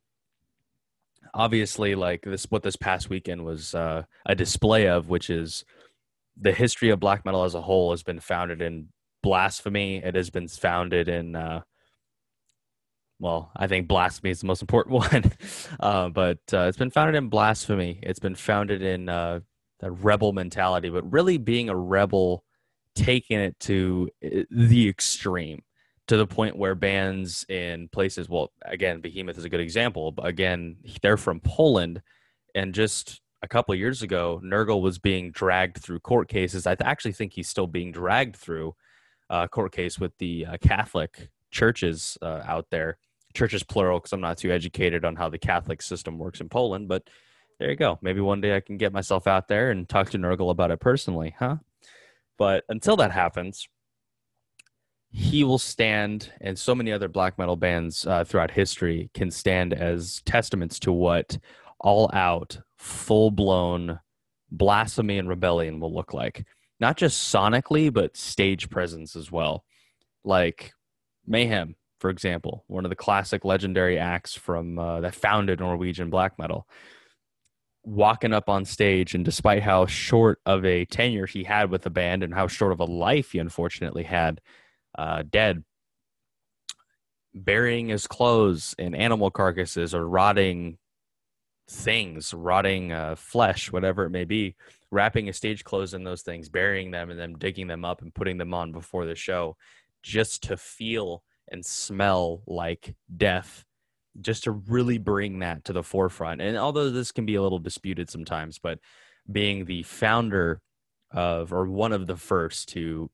obviously 1.33 1.95
like 1.95 2.21
this 2.23 2.45
what 2.49 2.63
this 2.63 2.75
past 2.75 3.09
weekend 3.09 3.45
was 3.45 3.73
uh, 3.73 4.03
a 4.25 4.35
display 4.35 4.87
of 4.87 5.09
which 5.09 5.29
is 5.29 5.63
the 6.39 6.51
history 6.51 6.89
of 6.89 6.99
black 6.99 7.25
metal 7.25 7.43
as 7.43 7.55
a 7.55 7.61
whole 7.61 7.91
has 7.91 8.03
been 8.03 8.19
founded 8.19 8.61
in 8.61 8.89
blasphemy 9.23 9.97
it 9.97 10.13
has 10.13 10.29
been 10.29 10.47
founded 10.47 11.07
in 11.07 11.35
uh, 11.35 11.61
well 13.19 13.51
i 13.55 13.65
think 13.65 13.87
blasphemy 13.87 14.29
is 14.29 14.41
the 14.41 14.47
most 14.47 14.61
important 14.61 14.93
one 15.11 15.31
uh, 15.79 16.09
but 16.09 16.39
uh, 16.53 16.67
it's 16.67 16.77
been 16.77 16.91
founded 16.91 17.15
in 17.15 17.29
blasphemy 17.29 17.99
it's 18.03 18.19
been 18.19 18.35
founded 18.35 18.83
in 18.83 19.09
uh, 19.09 19.39
the 19.79 19.89
rebel 19.91 20.31
mentality 20.31 20.89
but 20.89 21.11
really 21.11 21.37
being 21.37 21.69
a 21.69 21.75
rebel 21.75 22.43
taking 22.95 23.39
it 23.39 23.59
to 23.59 24.07
uh, 24.23 24.41
the 24.51 24.87
extreme 24.87 25.63
to 26.07 26.17
the 26.17 26.27
point 26.27 26.57
where 26.57 26.75
bands 26.75 27.45
in 27.47 27.87
places, 27.89 28.27
well, 28.27 28.51
again, 28.63 28.99
Behemoth 28.99 29.37
is 29.37 29.45
a 29.45 29.49
good 29.49 29.59
example, 29.61 30.11
but 30.11 30.25
again, 30.25 30.75
they're 31.01 31.17
from 31.17 31.39
Poland. 31.39 32.01
And 32.55 32.73
just 32.73 33.21
a 33.41 33.47
couple 33.47 33.73
years 33.75 34.01
ago, 34.01 34.41
Nergal 34.43 34.81
was 34.81 34.99
being 34.99 35.31
dragged 35.31 35.77
through 35.77 36.01
court 36.01 36.27
cases. 36.27 36.67
I 36.67 36.75
actually 36.81 37.13
think 37.13 37.33
he's 37.33 37.49
still 37.49 37.67
being 37.67 37.91
dragged 37.91 38.35
through 38.35 38.75
uh, 39.29 39.47
court 39.47 39.71
case 39.71 39.99
with 39.99 40.17
the 40.17 40.45
uh, 40.45 40.57
Catholic 40.61 41.29
churches 41.51 42.17
uh, 42.21 42.41
out 42.45 42.67
there. 42.69 42.97
Churches 43.33 43.63
plural, 43.63 43.99
because 43.99 44.13
I'm 44.13 44.21
not 44.21 44.37
too 44.37 44.51
educated 44.51 45.05
on 45.05 45.15
how 45.15 45.29
the 45.29 45.39
Catholic 45.39 45.81
system 45.81 46.19
works 46.19 46.39
in 46.39 46.49
Poland. 46.49 46.87
But 46.87 47.09
there 47.59 47.69
you 47.69 47.75
go. 47.75 47.97
Maybe 48.01 48.21
one 48.21 48.41
day 48.41 48.55
I 48.55 48.59
can 48.59 48.77
get 48.77 48.93
myself 48.93 49.25
out 49.25 49.47
there 49.47 49.71
and 49.71 49.89
talk 49.89 50.09
to 50.11 50.17
Nergal 50.17 50.51
about 50.51 50.71
it 50.71 50.79
personally, 50.79 51.35
huh? 51.39 51.57
But 52.37 52.63
until 52.69 52.95
that 52.97 53.11
happens, 53.11 53.67
he 55.09 55.43
will 55.43 55.59
stand, 55.59 56.31
and 56.41 56.57
so 56.57 56.73
many 56.73 56.91
other 56.91 57.07
black 57.07 57.37
metal 57.37 57.55
bands 57.55 58.05
uh, 58.07 58.23
throughout 58.23 58.49
history 58.49 59.11
can 59.13 59.29
stand 59.29 59.73
as 59.73 60.21
testaments 60.25 60.79
to 60.79 60.91
what 60.91 61.37
all 61.79 62.09
out, 62.13 62.57
full 62.77 63.29
blown 63.29 63.99
blasphemy 64.51 65.19
and 65.19 65.29
rebellion 65.29 65.79
will 65.79 65.93
look 65.93 66.13
like. 66.13 66.45
Not 66.83 66.97
just 66.97 67.33
sonically, 67.33 67.91
but 67.91 68.17
stage 68.17 68.69
presence 68.69 69.15
as 69.15 69.31
well. 69.31 69.63
Like 70.23 70.73
Mayhem 71.25 71.75
for 72.03 72.09
example, 72.09 72.65
one 72.67 72.83
of 72.83 72.89
the 72.89 72.97
classic 72.97 73.45
legendary 73.45 73.97
acts 73.97 74.35
from 74.35 74.77
uh, 74.77 74.99
that 74.99 75.15
founded 75.15 75.61
Norwegian 75.61 76.09
black 76.09 76.37
metal, 76.37 76.67
walking 77.85 78.33
up 78.33 78.49
on 78.49 78.65
stage, 78.65 79.15
and 79.15 79.23
despite 79.23 79.63
how 79.63 79.85
short 79.85 80.41
of 80.45 80.65
a 80.65 80.83
tenure 80.83 81.25
he 81.25 81.45
had 81.45 81.71
with 81.71 81.83
the 81.83 81.89
band 81.89 82.21
and 82.21 82.33
how 82.33 82.47
short 82.47 82.73
of 82.73 82.81
a 82.81 82.83
life 82.83 83.31
he 83.31 83.39
unfortunately 83.39 84.03
had, 84.03 84.41
uh, 84.97 85.23
dead, 85.29 85.63
burying 87.33 87.87
his 87.87 88.05
clothes 88.05 88.75
in 88.77 88.93
animal 88.93 89.31
carcasses 89.31 89.95
or 89.95 90.05
rotting 90.05 90.77
things, 91.69 92.33
rotting 92.33 92.91
uh, 92.91 93.15
flesh, 93.15 93.71
whatever 93.71 94.05
it 94.05 94.09
may 94.09 94.25
be, 94.25 94.55
wrapping 94.91 95.27
his 95.27 95.37
stage 95.37 95.63
clothes 95.63 95.93
in 95.93 96.03
those 96.03 96.21
things, 96.21 96.49
burying 96.49 96.91
them, 96.91 97.09
and 97.09 97.19
then 97.19 97.33
digging 97.37 97.67
them 97.67 97.85
up 97.85 98.01
and 98.01 98.13
putting 98.13 98.37
them 98.37 98.53
on 98.53 98.71
before 98.71 99.05
the 99.05 99.15
show, 99.15 99.55
just 100.01 100.43
to 100.43 100.57
feel 100.57 101.23
and 101.49 101.65
smell 101.65 102.41
like 102.47 102.95
death 103.15 103.65
just 104.21 104.43
to 104.43 104.51
really 104.51 104.97
bring 104.97 105.39
that 105.39 105.65
to 105.65 105.73
the 105.73 105.83
forefront. 105.83 106.41
And 106.41 106.57
although 106.57 106.89
this 106.89 107.11
can 107.11 107.25
be 107.25 107.35
a 107.35 107.41
little 107.41 107.59
disputed 107.59 108.09
sometimes, 108.09 108.59
but 108.59 108.79
being 109.31 109.65
the 109.65 109.83
founder 109.83 110.61
of, 111.11 111.53
or 111.53 111.65
one 111.65 111.93
of 111.93 112.07
the 112.07 112.15
first 112.15 112.69
to 112.69 113.09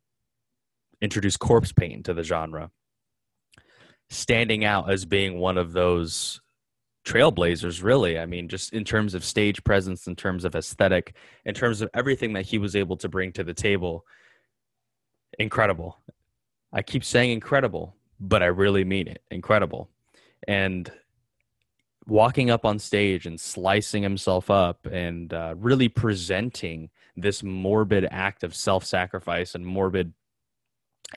introduce 1.02 1.38
corpse 1.38 1.72
paint 1.72 2.06
to 2.06 2.14
the 2.14 2.24
genre, 2.24 2.72
standing 4.10 4.66
out 4.66 4.92
as 4.92 5.06
being 5.06 5.40
one 5.40 5.58
of 5.58 5.72
those 5.72 6.42
trailblazers, 7.06 7.84
really. 7.84 8.20
I 8.20 8.26
mean, 8.26 8.50
just 8.50 8.74
in 8.74 8.84
terms 8.84 9.14
of 9.14 9.24
stage 9.24 9.64
presence, 9.64 10.08
in 10.08 10.16
terms 10.16 10.46
of 10.46 10.56
aesthetic, 10.56 11.16
in 11.46 11.54
terms 11.54 11.82
of 11.82 11.90
everything 11.94 12.34
that 12.34 12.46
he 12.46 12.58
was 12.58 12.76
able 12.76 12.98
to 12.98 13.10
bring 13.10 13.32
to 13.34 13.44
the 13.44 13.54
table, 13.54 14.06
incredible. 15.38 15.98
I 16.72 16.82
keep 16.82 17.04
saying 17.04 17.32
incredible 17.32 17.96
but 18.20 18.44
I 18.44 18.48
really 18.48 18.84
mean 18.84 19.08
it. 19.08 19.22
Incredible. 19.32 19.90
And 20.48 20.92
walking 22.06 22.50
up 22.50 22.66
on 22.66 22.80
stage 22.80 23.26
and 23.26 23.40
slicing 23.40 24.04
himself 24.04 24.50
up 24.50 24.86
and 24.86 25.34
uh, 25.34 25.54
really 25.58 25.88
presenting 25.88 26.90
this 27.16 27.44
morbid 27.44 28.08
act 28.10 28.44
of 28.44 28.56
self-sacrifice 28.56 29.56
and 29.56 29.66
morbid 29.66 30.14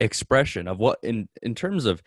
expression 0.01 0.67
of 0.69 0.79
what 0.79 0.99
in 1.03 1.29
in 1.43 1.55
terms 1.55 1.85
of 1.85 2.03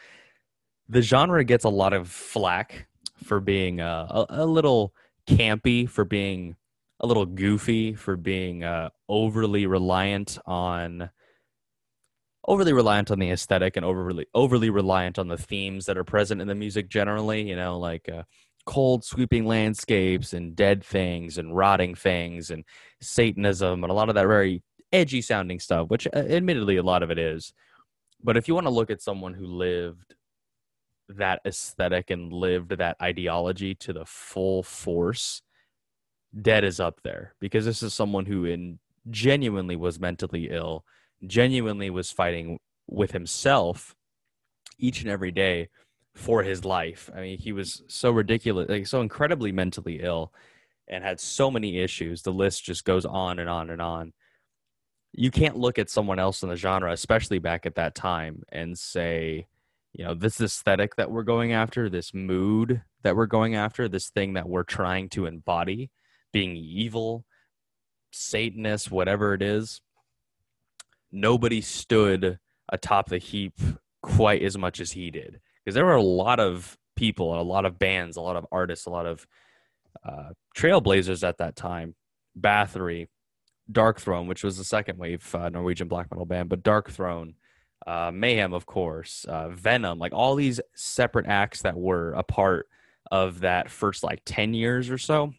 the 0.89 1.01
genre 1.01 1.43
gets 1.43 1.65
a 1.65 1.69
lot 1.69 1.93
of 1.93 2.07
flack 2.09 2.87
for 3.25 3.39
being 3.39 3.81
uh, 3.81 4.25
a, 4.29 4.43
a 4.43 4.45
little 4.45 4.93
campy 5.27 5.89
for 5.89 6.05
being 6.05 6.55
a 6.99 7.07
little 7.07 7.25
goofy 7.25 7.93
for 7.93 8.15
being 8.15 8.63
uh, 8.63 8.89
overly 9.09 9.65
reliant 9.65 10.37
on 10.45 11.09
overly 12.47 12.73
reliant 12.73 13.09
on 13.11 13.19
the 13.19 13.31
aesthetic 13.31 13.75
and 13.75 13.85
overly 13.85 14.27
overly 14.33 14.69
reliant 14.69 15.17
on 15.17 15.27
the 15.27 15.37
themes 15.37 15.85
that 15.87 15.97
are 15.97 16.03
present 16.03 16.41
in 16.41 16.47
the 16.47 16.55
music 16.55 16.87
generally 16.87 17.49
you 17.49 17.55
know 17.55 17.77
like 17.79 18.07
uh, 18.07 18.23
cold 18.65 19.03
sweeping 19.03 19.45
landscapes 19.45 20.33
and 20.33 20.55
dead 20.55 20.83
things 20.83 21.37
and 21.37 21.55
rotting 21.55 21.95
things 21.95 22.51
and 22.51 22.63
satanism 23.01 23.83
and 23.83 23.91
a 23.91 23.95
lot 23.95 24.09
of 24.09 24.15
that 24.15 24.27
very 24.27 24.63
edgy 24.91 25.21
sounding 25.21 25.59
stuff 25.59 25.89
which 25.89 26.07
uh, 26.07 26.17
admittedly 26.17 26.77
a 26.77 26.83
lot 26.83 27.03
of 27.03 27.11
it 27.11 27.19
is. 27.19 27.53
But 28.23 28.37
if 28.37 28.47
you 28.47 28.55
want 28.55 28.65
to 28.65 28.71
look 28.71 28.89
at 28.89 29.01
someone 29.01 29.33
who 29.33 29.45
lived 29.45 30.15
that 31.09 31.41
aesthetic 31.45 32.09
and 32.09 32.33
lived 32.33 32.71
that 32.77 32.97
ideology 33.01 33.75
to 33.75 33.93
the 33.93 34.05
full 34.05 34.63
force 34.63 35.41
dead 36.41 36.63
is 36.63 36.79
up 36.79 36.99
there 37.03 37.33
because 37.39 37.65
this 37.65 37.83
is 37.83 37.93
someone 37.93 38.25
who 38.25 38.45
in 38.45 38.79
genuinely 39.09 39.75
was 39.75 39.99
mentally 39.99 40.49
ill 40.49 40.83
genuinely 41.25 41.89
was 41.89 42.11
fighting 42.11 42.59
with 42.87 43.11
himself 43.11 43.95
each 44.77 45.01
and 45.01 45.09
every 45.09 45.31
day 45.31 45.69
for 46.13 46.43
his 46.43 46.63
life. 46.65 47.09
I 47.15 47.21
mean, 47.21 47.37
he 47.37 47.51
was 47.51 47.83
so 47.87 48.11
ridiculous, 48.11 48.69
like 48.69 48.87
so 48.87 49.01
incredibly 49.01 49.51
mentally 49.51 49.99
ill 50.01 50.33
and 50.87 51.03
had 51.03 51.19
so 51.19 51.51
many 51.51 51.79
issues. 51.79 52.21
The 52.21 52.31
list 52.31 52.63
just 52.63 52.85
goes 52.85 53.05
on 53.05 53.39
and 53.39 53.49
on 53.49 53.69
and 53.69 53.81
on. 53.81 54.13
You 55.13 55.31
can't 55.31 55.57
look 55.57 55.79
at 55.79 55.89
someone 55.89 56.19
else 56.19 56.43
in 56.43 56.49
the 56.49 56.55
genre, 56.55 56.91
especially 56.91 57.39
back 57.39 57.65
at 57.65 57.75
that 57.75 57.95
time, 57.95 58.43
and 58.49 58.77
say, 58.77 59.47
you 59.95 60.03
know, 60.03 60.13
this 60.13 60.41
aesthetic 60.41 60.97
that 60.97 61.09
we're 61.09 61.23
going 61.23 61.53
after, 61.53 61.89
this 61.89 62.13
mood 62.13 62.81
that 63.03 63.15
we're 63.15 63.25
going 63.27 63.55
after, 63.55 63.87
this 63.87 64.09
thing 64.09 64.33
that 64.33 64.49
we're 64.49 64.63
trying 64.63 65.07
to 65.07 65.25
embody, 65.25 65.89
being 66.33 66.57
evil, 66.57 67.23
Satanist, 68.11 68.91
whatever 68.91 69.33
it 69.33 69.41
is, 69.41 69.79
nobody 71.13 71.61
stood 71.61 72.39
atop 72.69 73.07
the 73.07 73.19
heap 73.19 73.53
quite 74.01 74.41
as 74.41 74.57
much 74.57 74.81
as 74.81 74.91
he 74.91 75.09
did 75.11 75.39
because 75.63 75.75
there 75.75 75.85
were 75.85 75.95
a 75.95 76.01
lot 76.01 76.41
of 76.41 76.77
people, 76.97 77.39
a 77.39 77.41
lot 77.41 77.63
of 77.63 77.79
bands, 77.79 78.17
a 78.17 78.21
lot 78.21 78.35
of 78.35 78.45
artists, 78.51 78.87
a 78.87 78.89
lot 78.89 79.05
of 79.05 79.25
uh, 80.03 80.31
trailblazers 80.57 81.25
at 81.25 81.37
that 81.37 81.55
time. 81.55 81.95
Bathory, 82.37 83.07
Darkthrone 83.71 84.27
which 84.27 84.43
was 84.43 84.57
the 84.57 84.65
second 84.65 84.99
wave 84.99 85.33
uh, 85.33 85.47
Norwegian 85.47 85.87
black 85.87 86.11
metal 86.11 86.25
band, 86.25 86.49
but 86.49 86.63
Darkthrone, 86.63 87.35
uh, 87.85 88.11
Mayhem, 88.13 88.53
of 88.53 88.65
course, 88.65 89.25
uh, 89.27 89.49
Venom, 89.49 89.99
like 89.99 90.13
all 90.13 90.35
these 90.35 90.59
separate 90.73 91.27
acts 91.27 91.61
that 91.61 91.77
were 91.77 92.13
a 92.13 92.23
part 92.23 92.67
of 93.11 93.41
that 93.41 93.69
first 93.69 94.03
like 94.03 94.21
10 94.25 94.53
years 94.53 94.89
or 94.89 94.97
so 94.97 95.33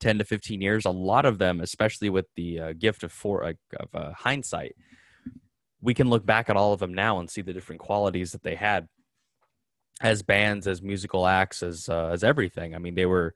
10 0.00 0.18
to 0.18 0.24
15 0.24 0.60
years, 0.60 0.84
a 0.84 0.90
lot 0.90 1.24
of 1.24 1.38
them, 1.38 1.60
especially 1.60 2.10
with 2.10 2.26
the 2.36 2.60
uh, 2.60 2.72
gift 2.72 3.02
of, 3.02 3.12
for, 3.12 3.54
of 3.78 3.88
uh, 3.94 4.12
hindsight, 4.12 4.74
we 5.80 5.94
can 5.94 6.10
look 6.10 6.24
back 6.24 6.50
at 6.50 6.56
all 6.56 6.72
of 6.72 6.80
them 6.80 6.94
now 6.94 7.18
and 7.18 7.30
see 7.30 7.42
the 7.42 7.52
different 7.52 7.80
qualities 7.80 8.32
that 8.32 8.42
they 8.42 8.54
had 8.54 8.88
as 10.00 10.22
bands, 10.22 10.66
as 10.66 10.82
musical 10.82 11.26
acts, 11.26 11.62
as 11.62 11.88
uh, 11.88 12.08
as 12.12 12.24
everything. 12.24 12.74
I 12.74 12.78
mean, 12.78 12.94
they 12.94 13.06
were 13.06 13.34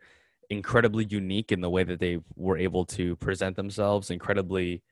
incredibly 0.50 1.06
unique 1.08 1.52
in 1.52 1.60
the 1.60 1.70
way 1.70 1.84
that 1.84 2.00
they 2.00 2.18
were 2.34 2.58
able 2.58 2.84
to 2.86 3.16
present 3.16 3.54
themselves, 3.56 4.10
incredibly 4.10 4.82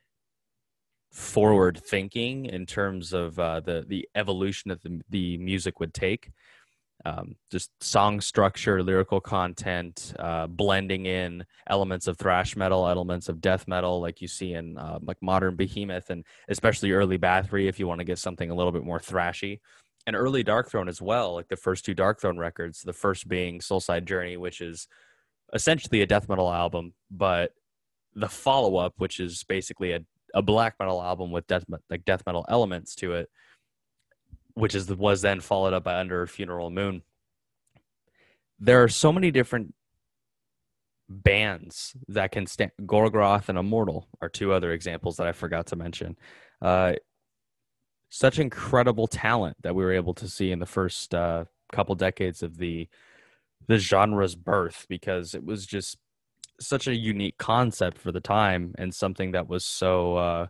forward 1.16 1.80
thinking 1.82 2.44
in 2.44 2.66
terms 2.66 3.12
of 3.12 3.38
uh, 3.38 3.60
the 3.60 3.84
the 3.88 4.06
evolution 4.14 4.68
that 4.68 4.82
the, 4.82 5.00
the 5.08 5.38
music 5.38 5.80
would 5.80 5.94
take 5.94 6.30
um, 7.04 7.36
just 7.50 7.70
song 7.80 8.20
structure, 8.20 8.82
lyrical 8.82 9.20
content, 9.20 10.14
uh, 10.18 10.46
blending 10.46 11.06
in 11.06 11.44
elements 11.68 12.06
of 12.06 12.18
thrash 12.18 12.56
metal, 12.56 12.88
elements 12.88 13.28
of 13.28 13.40
death 13.40 13.68
metal, 13.68 14.00
like 14.00 14.20
you 14.20 14.28
see 14.28 14.54
in 14.54 14.76
uh, 14.76 14.98
like 15.02 15.18
modern 15.20 15.56
Behemoth, 15.56 16.10
and 16.10 16.24
especially 16.48 16.92
early 16.92 17.18
Bathory, 17.18 17.68
if 17.68 17.78
you 17.78 17.86
want 17.86 18.00
to 18.00 18.04
get 18.04 18.18
something 18.18 18.50
a 18.50 18.54
little 18.54 18.72
bit 18.72 18.84
more 18.84 18.98
thrashy, 18.98 19.60
and 20.06 20.16
early 20.16 20.42
Darkthrone 20.42 20.88
as 20.88 21.00
well, 21.00 21.34
like 21.34 21.48
the 21.48 21.56
first 21.56 21.84
two 21.84 21.94
Darkthrone 21.94 22.38
records. 22.38 22.82
The 22.82 22.92
first 22.92 23.28
being 23.28 23.60
Soulside 23.60 24.04
Journey, 24.04 24.36
which 24.36 24.60
is 24.60 24.88
essentially 25.52 26.02
a 26.02 26.06
death 26.06 26.28
metal 26.28 26.52
album, 26.52 26.94
but 27.10 27.52
the 28.14 28.28
follow 28.28 28.76
up, 28.76 28.94
which 28.96 29.20
is 29.20 29.44
basically 29.44 29.92
a, 29.92 30.00
a 30.36 30.42
black 30.42 30.76
metal 30.78 31.02
album 31.02 31.32
with 31.32 31.48
death 31.48 31.64
like 31.90 32.04
death 32.04 32.22
metal 32.26 32.44
elements 32.48 32.94
to 32.94 33.14
it 33.14 33.28
which 34.56 34.74
is 34.74 34.88
was 34.88 35.20
then 35.20 35.40
followed 35.40 35.74
up 35.74 35.84
by 35.84 36.00
Under 36.00 36.26
Funeral 36.26 36.70
Moon. 36.70 37.02
There 38.58 38.82
are 38.82 38.88
so 38.88 39.12
many 39.12 39.30
different 39.30 39.74
bands 41.10 41.94
that 42.08 42.32
can 42.32 42.46
stand. 42.46 42.72
Gorgoroth 42.80 43.50
and 43.50 43.58
Immortal 43.58 44.08
are 44.22 44.30
two 44.30 44.52
other 44.52 44.72
examples 44.72 45.18
that 45.18 45.26
I 45.26 45.32
forgot 45.32 45.66
to 45.66 45.76
mention. 45.76 46.16
Uh, 46.62 46.94
such 48.08 48.38
incredible 48.38 49.06
talent 49.06 49.58
that 49.62 49.74
we 49.74 49.84
were 49.84 49.92
able 49.92 50.14
to 50.14 50.28
see 50.28 50.50
in 50.50 50.58
the 50.58 50.64
first 50.64 51.14
uh, 51.14 51.44
couple 51.70 51.94
decades 51.94 52.42
of 52.42 52.56
the 52.56 52.88
the 53.68 53.78
genre's 53.78 54.36
birth 54.36 54.86
because 54.88 55.34
it 55.34 55.44
was 55.44 55.66
just 55.66 55.98
such 56.60 56.86
a 56.86 56.94
unique 56.94 57.38
concept 57.38 57.98
for 57.98 58.12
the 58.12 58.20
time 58.20 58.74
and 58.78 58.94
something 58.94 59.32
that 59.32 59.48
was 59.48 59.64
so 59.64 60.16
uh, 60.16 60.46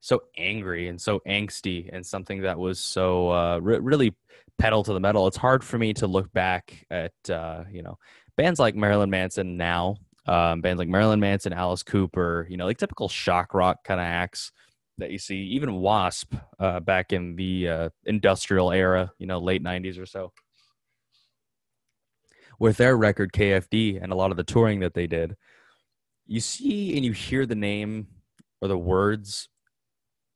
so 0.00 0.22
angry 0.36 0.88
and 0.88 1.00
so 1.00 1.20
angsty 1.26 1.88
and 1.92 2.04
something 2.04 2.42
that 2.42 2.58
was 2.58 2.80
so 2.80 3.30
uh, 3.30 3.58
re- 3.58 3.78
really 3.78 4.14
pedal 4.58 4.82
to 4.84 4.92
the 4.92 5.00
metal. 5.00 5.26
It's 5.26 5.36
hard 5.36 5.62
for 5.62 5.78
me 5.78 5.92
to 5.94 6.06
look 6.06 6.32
back 6.32 6.86
at 6.90 7.12
uh, 7.30 7.64
you 7.70 7.82
know 7.82 7.98
bands 8.36 8.58
like 8.58 8.74
Marilyn 8.74 9.10
Manson 9.10 9.56
now, 9.56 9.96
um, 10.26 10.60
bands 10.60 10.78
like 10.78 10.88
Marilyn 10.88 11.20
Manson, 11.20 11.52
Alice 11.52 11.82
Cooper, 11.82 12.46
you 12.48 12.56
know, 12.56 12.66
like 12.66 12.78
typical 12.78 13.08
shock 13.08 13.54
rock 13.54 13.84
kind 13.84 14.00
of 14.00 14.06
acts 14.06 14.52
that 14.98 15.10
you 15.10 15.18
see. 15.18 15.36
Even 15.36 15.74
Wasp 15.74 16.34
uh, 16.58 16.80
back 16.80 17.12
in 17.12 17.36
the 17.36 17.68
uh, 17.68 17.88
industrial 18.04 18.72
era, 18.72 19.12
you 19.18 19.26
know, 19.26 19.38
late 19.38 19.62
'90s 19.62 19.98
or 19.98 20.06
so. 20.06 20.32
With 22.60 22.76
their 22.76 22.96
record 22.96 23.32
KFD 23.32 24.00
and 24.00 24.12
a 24.12 24.14
lot 24.14 24.30
of 24.30 24.36
the 24.36 24.44
touring 24.44 24.80
that 24.80 24.94
they 24.94 25.08
did, 25.08 25.36
you 26.26 26.40
see 26.40 26.94
and 26.94 27.04
you 27.04 27.12
hear 27.12 27.46
the 27.46 27.56
name 27.56 28.06
or 28.60 28.68
the 28.68 28.78
words 28.78 29.48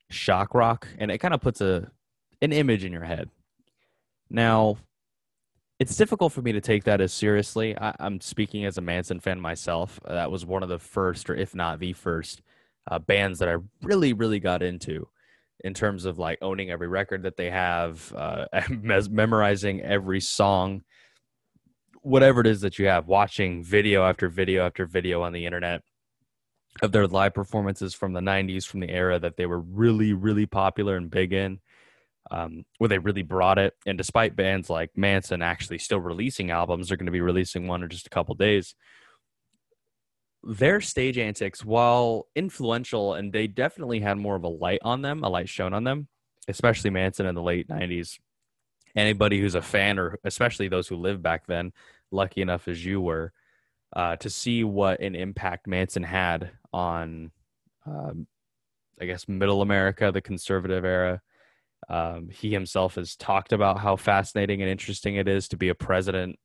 shock 0.09 0.53
rock 0.53 0.87
and 0.97 1.09
it 1.09 1.19
kind 1.19 1.33
of 1.33 1.39
puts 1.39 1.61
a 1.61 1.89
an 2.41 2.51
image 2.51 2.83
in 2.83 2.91
your 2.91 3.05
head. 3.05 3.29
Now 4.29 4.77
it's 5.79 5.95
difficult 5.95 6.33
for 6.33 6.41
me 6.41 6.51
to 6.51 6.61
take 6.61 6.83
that 6.85 6.99
as 6.99 7.13
seriously. 7.13 7.77
I, 7.77 7.95
am 7.99 8.19
speaking 8.19 8.65
as 8.65 8.77
a 8.77 8.81
manson 8.81 9.19
fan 9.19 9.39
myself. 9.39 9.99
That 10.07 10.31
was 10.31 10.45
one 10.45 10.63
of 10.63 10.69
the 10.69 10.79
first 10.79 11.29
or 11.29 11.35
if 11.35 11.53
not 11.55 11.79
the 11.79 11.93
first 11.93 12.41
uh, 12.89 12.99
bands 12.99 13.39
that 13.39 13.49
i 13.49 13.55
really 13.81 14.13
really 14.13 14.39
got 14.39 14.61
into 14.61 15.07
in 15.63 15.73
terms 15.73 16.05
of 16.05 16.19
like 16.19 16.37
owning 16.41 16.69
every 16.69 16.87
record 16.87 17.23
that 17.23 17.37
they 17.37 17.49
have, 17.49 18.13
uh, 18.15 18.45
memorizing 18.69 19.81
every 19.81 20.19
song, 20.19 20.83
whatever 22.05 22.41
it 22.41 22.47
is 22.47 22.61
that 22.61 22.79
you 22.79 22.87
have, 22.87 23.07
watching 23.07 23.63
video 23.63 24.03
after 24.03 24.29
video 24.29 24.65
after 24.65 24.85
video 24.85 25.21
on 25.23 25.33
the 25.33 25.45
internet 25.45 25.81
of 26.81 26.91
their 26.91 27.07
live 27.07 27.33
performances 27.33 27.93
from 27.93 28.13
the 28.13 28.19
90s, 28.19 28.65
from 28.65 28.81
the 28.81 28.89
era 28.89 29.17
that 29.19 29.37
they 29.37 29.45
were 29.45 29.59
really, 29.59 30.13
really 30.13 30.45
popular 30.45 30.97
and 30.97 31.09
big 31.09 31.33
in, 31.33 31.59
um, 32.31 32.65
where 32.77 32.89
they 32.89 32.97
really 32.97 33.23
brought 33.23 33.57
it. 33.57 33.73
And 33.85 33.97
despite 33.97 34.35
bands 34.35 34.69
like 34.69 34.91
Manson 34.95 35.41
actually 35.41 35.77
still 35.77 35.99
releasing 35.99 36.51
albums, 36.51 36.89
they're 36.89 36.97
going 36.97 37.05
to 37.05 37.11
be 37.11 37.21
releasing 37.21 37.67
one 37.67 37.81
in 37.81 37.89
just 37.89 38.07
a 38.07 38.11
couple 38.11 38.35
days 38.35 38.75
their 40.45 40.79
stage 40.79 41.17
antics, 41.17 41.65
while 41.65 42.27
influential, 42.35 43.15
and 43.15 43.33
they 43.33 43.47
definitely 43.47 43.99
had 43.99 44.17
more 44.17 44.35
of 44.35 44.43
a 44.43 44.49
light 44.49 44.79
on 44.83 45.01
them, 45.01 45.23
a 45.23 45.29
light 45.29 45.49
shown 45.49 45.73
on 45.73 45.83
them, 45.83 46.07
especially 46.47 46.91
Manson 46.91 47.25
in 47.25 47.35
the 47.35 47.41
late 47.41 47.67
90s. 47.67 48.19
Anybody 48.95 49.41
who's 49.41 49.55
a 49.55 49.61
fan, 49.61 49.97
or 49.99 50.19
especially 50.23 50.67
those 50.67 50.87
who 50.87 50.95
lived 50.95 51.23
back 51.23 51.47
then, 51.47 51.73
lucky 52.15 52.41
enough 52.41 52.67
as 52.67 52.83
you 52.83 53.01
were, 53.01 53.31
uh, 53.95 54.15
to 54.17 54.29
see 54.29 54.63
what 54.63 54.99
an 55.01 55.15
impact 55.15 55.67
Manson 55.67 56.03
had 56.03 56.51
on, 56.73 57.31
um, 57.85 58.27
I 58.99 59.05
guess, 59.05 59.27
middle 59.27 59.61
America, 59.61 60.11
the 60.11 60.21
conservative 60.21 60.85
era. 60.85 61.21
Um, 61.87 62.29
he 62.29 62.51
himself 62.51 62.95
has 62.95 63.15
talked 63.15 63.53
about 63.53 63.79
how 63.79 63.95
fascinating 63.95 64.61
and 64.61 64.71
interesting 64.71 65.15
it 65.15 65.27
is 65.27 65.47
to 65.49 65.57
be 65.57 65.69
a 65.69 65.75
president 65.75 66.39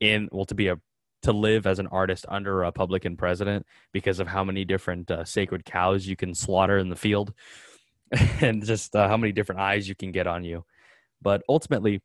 in, 0.00 0.28
well, 0.32 0.46
to 0.46 0.54
be 0.54 0.68
a 0.68 0.76
to 1.24 1.32
live 1.32 1.66
as 1.66 1.78
an 1.78 1.86
artist 1.86 2.26
under 2.28 2.62
a 2.62 2.66
Republican 2.66 3.16
president 3.16 3.64
because 3.92 4.20
of 4.20 4.28
how 4.28 4.44
many 4.44 4.62
different 4.64 5.10
uh, 5.10 5.24
sacred 5.24 5.64
cows 5.64 6.06
you 6.06 6.16
can 6.16 6.34
slaughter 6.34 6.76
in 6.78 6.90
the 6.90 6.96
field 6.96 7.32
and 8.42 8.62
just 8.64 8.94
uh, 8.94 9.08
how 9.08 9.16
many 9.16 9.32
different 9.32 9.60
eyes 9.60 9.88
you 9.88 9.94
can 9.94 10.12
get 10.12 10.26
on 10.26 10.44
you. 10.44 10.64
But 11.22 11.42
ultimately, 11.48 12.02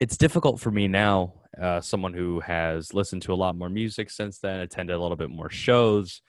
it's 0.00 0.16
difficult 0.16 0.60
for 0.60 0.70
me 0.70 0.86
now, 0.86 1.34
uh, 1.60 1.80
someone 1.80 2.12
who 2.12 2.40
has 2.40 2.92
listened 2.94 3.22
to 3.22 3.32
a 3.32 3.34
lot 3.34 3.56
more 3.56 3.68
music 3.68 4.10
since 4.10 4.38
then, 4.38 4.60
attended 4.60 4.94
a 4.94 5.00
little 5.00 5.16
bit 5.16 5.30
more 5.30 5.50
shows, 5.50 6.22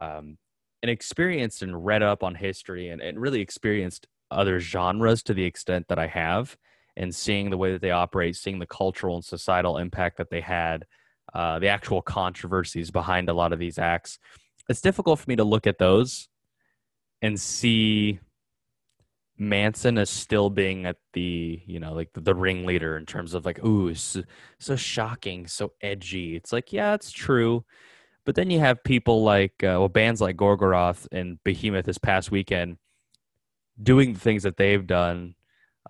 um, 0.00 0.38
and 0.82 0.90
experienced 0.90 1.62
and 1.62 1.84
read 1.84 2.02
up 2.02 2.22
on 2.22 2.34
history 2.34 2.88
and, 2.88 3.00
and 3.00 3.20
really 3.20 3.40
experienced 3.40 4.06
other 4.30 4.60
genres 4.60 5.22
to 5.22 5.34
the 5.34 5.44
extent 5.44 5.86
that 5.88 5.98
I 5.98 6.06
have, 6.06 6.56
and 6.96 7.14
seeing 7.14 7.50
the 7.50 7.58
way 7.58 7.72
that 7.72 7.80
they 7.80 7.90
operate, 7.90 8.36
seeing 8.36 8.58
the 8.58 8.66
cultural 8.66 9.16
and 9.16 9.24
societal 9.24 9.78
impact 9.78 10.18
that 10.18 10.30
they 10.30 10.40
had 10.40 10.84
uh, 11.34 11.58
the 11.58 11.68
actual 11.68 12.02
controversies 12.02 12.90
behind 12.90 13.28
a 13.28 13.34
lot 13.34 13.52
of 13.52 13.58
these 13.58 13.78
acts. 13.78 14.18
It's 14.68 14.80
difficult 14.80 15.18
for 15.20 15.28
me 15.28 15.36
to 15.36 15.44
look 15.44 15.66
at 15.66 15.78
those 15.78 16.28
and 17.22 17.38
see 17.38 18.20
Manson 19.38 19.98
is 19.98 20.10
still 20.10 20.50
being 20.50 20.86
at 20.86 20.96
the, 21.12 21.60
you 21.66 21.78
know, 21.78 21.92
like 21.92 22.12
the, 22.12 22.20
the 22.20 22.34
ringleader 22.34 22.96
in 22.96 23.06
terms 23.06 23.34
of 23.34 23.44
like, 23.44 23.62
ooh, 23.64 23.94
so, 23.94 24.22
so, 24.58 24.76
shocking, 24.76 25.46
so 25.46 25.72
edgy. 25.82 26.36
It's 26.36 26.52
like, 26.52 26.72
yeah, 26.72 26.94
it's 26.94 27.12
true. 27.12 27.64
But 28.24 28.34
then 28.34 28.50
you 28.50 28.58
have 28.60 28.82
people 28.82 29.22
like, 29.22 29.52
uh, 29.62 29.78
well, 29.78 29.88
bands 29.88 30.20
like 30.20 30.36
Gorgoroth 30.36 31.06
and 31.12 31.38
Behemoth 31.44 31.84
this 31.84 31.98
past 31.98 32.30
weekend 32.30 32.78
doing 33.82 34.14
the 34.14 34.20
things 34.20 34.42
that 34.44 34.56
they've 34.56 34.86
done, 34.86 35.34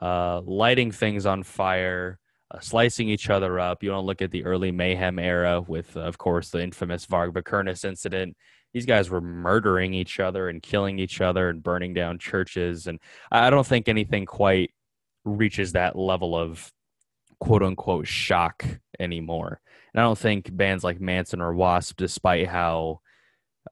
uh, 0.00 0.41
lighting 0.45 0.91
things 0.91 1.25
on 1.25 1.43
fire, 1.43 2.19
uh, 2.50 2.61
slicing 2.61 3.09
each 3.09 3.31
other 3.31 3.59
up. 3.59 3.83
You 3.83 3.91
want 3.91 4.03
to 4.03 4.07
look 4.07 4.23
at 4.23 4.31
the 4.31 4.45
early 4.45 4.73
mayhem 4.73 5.19
era 5.19 5.61
with, 5.61 5.97
of 5.97 6.19
course, 6.19 6.50
the 6.50 6.62
infamous 6.62 7.07
Varg 7.07 7.33
Vikernes 7.33 7.85
incident. 7.85 8.37
These 8.73 8.87
guys 8.87 9.08
were 9.08 9.20
murdering 9.20 9.94
each 9.94 10.20
other 10.20 10.49
and 10.49 10.62
killing 10.62 10.99
each 10.99 11.20
other 11.20 11.49
and 11.49 11.62
burning 11.62 11.94
down 11.94 12.18
churches. 12.18 12.87
And 12.87 13.00
I 13.30 13.50
don't 13.50 13.66
think 13.66 13.88
anything 13.88 14.26
quite 14.26 14.70
reaches 15.25 15.73
that 15.73 15.96
level 15.96 16.37
of 16.37 16.70
quote 17.40 17.62
unquote 17.62 18.06
shock 18.06 18.64
anymore. 18.99 19.61
And 19.94 20.00
I 20.00 20.04
don't 20.04 20.18
think 20.18 20.54
bands 20.54 20.85
like 20.85 21.00
Manson 21.00 21.40
or 21.40 21.54
Wasp, 21.54 21.96
despite 21.96 22.49
how 22.49 23.00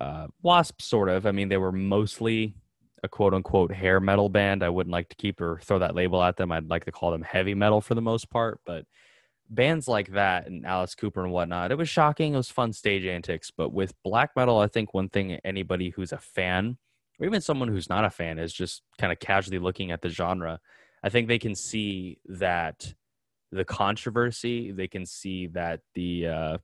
uh, 0.00 0.28
Wasp 0.42 0.80
sort 0.80 1.08
of, 1.08 1.26
I 1.26 1.32
mean, 1.32 1.48
they 1.48 1.56
were 1.56 1.72
mostly 1.72 2.56
a 3.02 3.08
quote 3.08 3.34
unquote 3.34 3.72
hair 3.72 4.00
metal 4.00 4.28
band. 4.28 4.62
I 4.62 4.70
wouldn't 4.70 4.92
like 4.92 5.10
to 5.10 5.16
keep 5.16 5.40
or 5.40 5.60
throw 5.62 5.78
that 5.80 5.94
label 5.94 6.22
at 6.22 6.36
them. 6.36 6.50
I'd 6.50 6.70
like 6.70 6.86
to 6.86 6.92
call 6.92 7.10
them 7.10 7.22
heavy 7.22 7.54
metal 7.54 7.80
for 7.80 7.94
the 7.94 8.00
most 8.00 8.30
part. 8.30 8.60
But 8.64 8.86
bands 9.50 9.88
like 9.88 10.12
that 10.12 10.46
and 10.46 10.66
Alice 10.66 10.94
Cooper 10.94 11.22
and 11.22 11.32
whatnot, 11.32 11.70
it 11.70 11.78
was 11.78 11.88
shocking. 11.88 12.34
It 12.34 12.38
was 12.38 12.50
fun 12.50 12.72
stage 12.72 13.04
antics. 13.04 13.50
But 13.50 13.72
with 13.72 13.94
black 14.02 14.30
metal, 14.36 14.58
I 14.58 14.68
think 14.68 14.94
one 14.94 15.08
thing 15.08 15.38
anybody 15.44 15.90
who's 15.90 16.12
a 16.12 16.18
fan, 16.18 16.78
or 17.18 17.26
even 17.26 17.40
someone 17.40 17.68
who's 17.68 17.88
not 17.88 18.04
a 18.04 18.10
fan, 18.10 18.38
is 18.38 18.52
just 18.52 18.82
kind 18.98 19.12
of 19.12 19.18
casually 19.18 19.58
looking 19.58 19.90
at 19.90 20.02
the 20.02 20.08
genre. 20.08 20.60
I 21.02 21.08
think 21.08 21.28
they 21.28 21.38
can 21.38 21.54
see 21.54 22.18
that 22.26 22.94
the 23.52 23.64
controversy, 23.64 24.72
they 24.72 24.88
can 24.88 25.06
see 25.06 25.46
that 25.48 25.80
the 25.94 26.26
uh, 26.26 26.58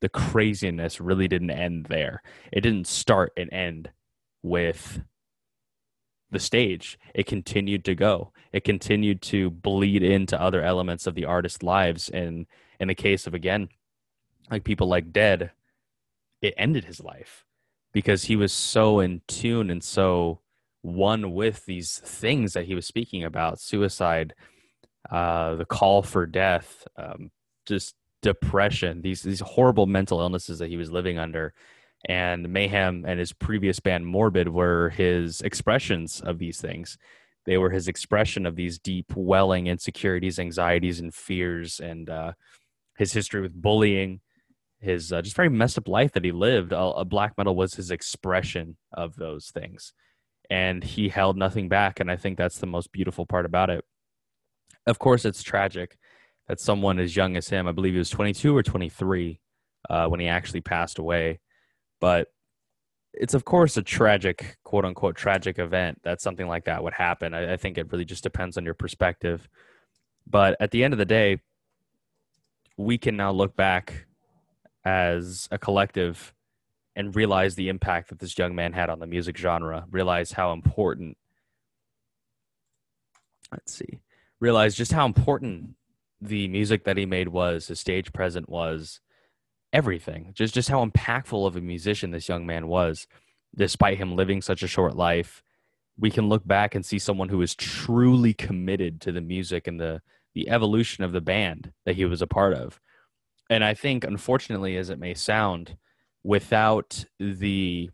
the 0.00 0.08
craziness 0.08 1.00
really 1.00 1.28
didn't 1.28 1.50
end 1.50 1.86
there. 1.86 2.22
It 2.52 2.60
didn't 2.60 2.86
start 2.86 3.32
and 3.36 3.52
end 3.52 3.90
with 4.42 5.00
the 6.30 6.38
stage, 6.38 6.98
it 7.14 7.26
continued 7.26 7.84
to 7.84 7.94
go. 7.94 8.32
It 8.52 8.64
continued 8.64 9.22
to 9.22 9.50
bleed 9.50 10.02
into 10.02 10.40
other 10.40 10.62
elements 10.62 11.06
of 11.06 11.14
the 11.14 11.24
artist's 11.24 11.62
lives. 11.62 12.08
And 12.08 12.46
in 12.80 12.88
the 12.88 12.94
case 12.94 13.26
of 13.26 13.34
again, 13.34 13.68
like 14.50 14.64
people 14.64 14.88
like 14.88 15.12
Dead, 15.12 15.50
it 16.42 16.54
ended 16.56 16.84
his 16.84 17.00
life 17.00 17.44
because 17.92 18.24
he 18.24 18.36
was 18.36 18.52
so 18.52 19.00
in 19.00 19.22
tune 19.26 19.70
and 19.70 19.82
so 19.82 20.40
one 20.82 21.32
with 21.32 21.64
these 21.66 21.98
things 21.98 22.52
that 22.52 22.66
he 22.66 22.74
was 22.74 22.86
speaking 22.86 23.24
about 23.24 23.60
suicide, 23.60 24.34
uh, 25.10 25.56
the 25.56 25.64
call 25.64 26.02
for 26.02 26.26
death, 26.26 26.86
um, 26.96 27.30
just 27.66 27.94
depression, 28.22 29.02
these 29.02 29.22
these 29.22 29.40
horrible 29.40 29.86
mental 29.86 30.20
illnesses 30.20 30.58
that 30.58 30.68
he 30.68 30.76
was 30.76 30.90
living 30.90 31.18
under 31.18 31.54
and 32.06 32.48
Mayhem 32.48 33.04
and 33.06 33.18
his 33.18 33.32
previous 33.32 33.80
band 33.80 34.06
Morbid 34.06 34.48
were 34.48 34.90
his 34.90 35.40
expressions 35.40 36.20
of 36.20 36.38
these 36.38 36.60
things. 36.60 36.96
They 37.46 37.58
were 37.58 37.70
his 37.70 37.88
expression 37.88 38.46
of 38.46 38.56
these 38.56 38.78
deep 38.78 39.12
welling 39.16 39.66
insecurities, 39.66 40.38
anxieties, 40.38 41.00
and 41.00 41.12
fears, 41.12 41.80
and 41.80 42.08
uh, 42.08 42.32
his 42.96 43.12
history 43.12 43.40
with 43.40 43.60
bullying, 43.60 44.20
his 44.80 45.12
uh, 45.12 45.20
just 45.22 45.36
very 45.36 45.48
messed 45.48 45.78
up 45.78 45.88
life 45.88 46.12
that 46.12 46.24
he 46.24 46.32
lived. 46.32 46.72
A, 46.72 47.04
black 47.04 47.36
metal 47.36 47.56
was 47.56 47.74
his 47.74 47.90
expression 47.90 48.76
of 48.92 49.16
those 49.16 49.50
things, 49.50 49.92
and 50.48 50.82
he 50.84 51.08
held 51.08 51.36
nothing 51.36 51.68
back. 51.68 51.98
And 51.98 52.10
I 52.10 52.16
think 52.16 52.38
that's 52.38 52.58
the 52.58 52.66
most 52.66 52.92
beautiful 52.92 53.26
part 53.26 53.46
about 53.46 53.70
it. 53.70 53.84
Of 54.86 55.00
course, 55.00 55.24
it's 55.24 55.42
tragic 55.42 55.98
that 56.46 56.60
someone 56.60 57.00
as 57.00 57.16
young 57.16 57.36
as 57.36 57.48
him, 57.48 57.66
I 57.66 57.72
believe 57.72 57.94
he 57.94 57.98
was 57.98 58.10
22 58.10 58.56
or 58.56 58.62
23 58.62 59.40
uh, 59.90 60.06
when 60.06 60.20
he 60.20 60.28
actually 60.28 60.60
passed 60.60 60.98
away 60.98 61.40
but 62.00 62.28
it's 63.12 63.34
of 63.34 63.44
course 63.44 63.76
a 63.76 63.82
tragic, 63.82 64.58
quote 64.64 64.84
unquote, 64.84 65.16
tragic 65.16 65.58
event 65.58 66.00
that 66.04 66.20
something 66.20 66.46
like 66.46 66.64
that 66.66 66.82
would 66.82 66.92
happen. 66.92 67.34
I, 67.34 67.54
I 67.54 67.56
think 67.56 67.78
it 67.78 67.90
really 67.90 68.04
just 68.04 68.22
depends 68.22 68.56
on 68.58 68.64
your 68.64 68.74
perspective. 68.74 69.48
But 70.26 70.56
at 70.60 70.70
the 70.70 70.84
end 70.84 70.92
of 70.92 70.98
the 70.98 71.04
day, 71.04 71.40
we 72.76 72.98
can 72.98 73.16
now 73.16 73.30
look 73.32 73.56
back 73.56 74.06
as 74.84 75.48
a 75.50 75.58
collective 75.58 76.34
and 76.94 77.14
realize 77.14 77.54
the 77.54 77.68
impact 77.68 78.08
that 78.08 78.18
this 78.18 78.38
young 78.38 78.54
man 78.54 78.72
had 78.72 78.90
on 78.90 78.98
the 78.98 79.06
music 79.06 79.36
genre, 79.36 79.84
realize 79.90 80.32
how 80.32 80.52
important, 80.52 81.16
let's 83.52 83.74
see, 83.74 84.00
realize 84.40 84.74
just 84.74 84.92
how 84.92 85.06
important 85.06 85.74
the 86.20 86.48
music 86.48 86.84
that 86.84 86.96
he 86.96 87.04
made 87.04 87.28
was, 87.28 87.68
his 87.68 87.80
stage 87.80 88.12
present 88.12 88.48
was, 88.48 89.00
everything. 89.72 90.32
Just 90.34 90.54
just 90.54 90.68
how 90.68 90.84
impactful 90.84 91.46
of 91.46 91.56
a 91.56 91.60
musician 91.60 92.10
this 92.10 92.28
young 92.28 92.46
man 92.46 92.68
was, 92.68 93.06
despite 93.54 93.98
him 93.98 94.16
living 94.16 94.42
such 94.42 94.62
a 94.62 94.68
short 94.68 94.96
life. 94.96 95.42
We 95.98 96.10
can 96.10 96.28
look 96.28 96.46
back 96.46 96.74
and 96.74 96.84
see 96.84 96.98
someone 96.98 97.30
who 97.30 97.40
is 97.40 97.54
truly 97.54 98.34
committed 98.34 99.00
to 99.02 99.12
the 99.12 99.20
music 99.20 99.66
and 99.66 99.80
the 99.80 100.02
the 100.34 100.50
evolution 100.50 101.04
of 101.04 101.12
the 101.12 101.22
band 101.22 101.72
that 101.86 101.96
he 101.96 102.04
was 102.04 102.20
a 102.20 102.26
part 102.26 102.52
of. 102.54 102.78
And 103.48 103.64
I 103.64 103.74
think, 103.74 104.04
unfortunately, 104.04 104.76
as 104.76 104.90
it 104.90 104.98
may 104.98 105.14
sound, 105.14 105.76
without 106.22 107.04
the 107.18 107.90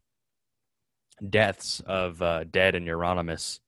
deaths 1.29 1.81
of 1.87 2.21
uh, 2.21 2.45
Dead 2.45 2.75
and 2.75 2.87
Euronymous, 2.87 3.61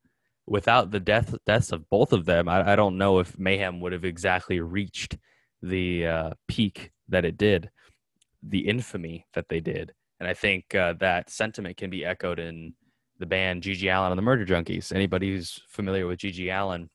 without 0.46 0.90
the 0.90 1.00
death 1.00 1.34
deaths 1.46 1.72
of 1.72 1.88
both 1.88 2.12
of 2.12 2.24
them, 2.24 2.48
I, 2.48 2.72
I 2.72 2.76
don't 2.76 2.98
know 2.98 3.18
if 3.20 3.38
Mayhem 3.38 3.80
would 3.80 3.92
have 3.92 4.04
exactly 4.04 4.60
reached 4.60 5.16
the 5.62 6.06
uh, 6.06 6.30
peak 6.48 6.90
that 7.08 7.24
it 7.24 7.36
did 7.36 7.70
the 8.46 8.60
infamy 8.60 9.26
that 9.34 9.48
they 9.48 9.60
did. 9.60 9.92
And 10.20 10.28
I 10.28 10.34
think 10.34 10.74
uh, 10.74 10.94
that 11.00 11.30
sentiment 11.30 11.76
can 11.76 11.90
be 11.90 12.04
echoed 12.04 12.38
in 12.38 12.74
the 13.18 13.26
band 13.26 13.62
GG 13.62 13.82
Allin 13.92 14.12
and 14.12 14.18
the 14.18 14.22
Murder 14.22 14.44
Junkies. 14.44 14.92
Anybody 14.92 15.30
who's 15.30 15.60
familiar 15.68 16.06
with 16.06 16.20
GG 16.20 16.52
Allin 16.52 16.88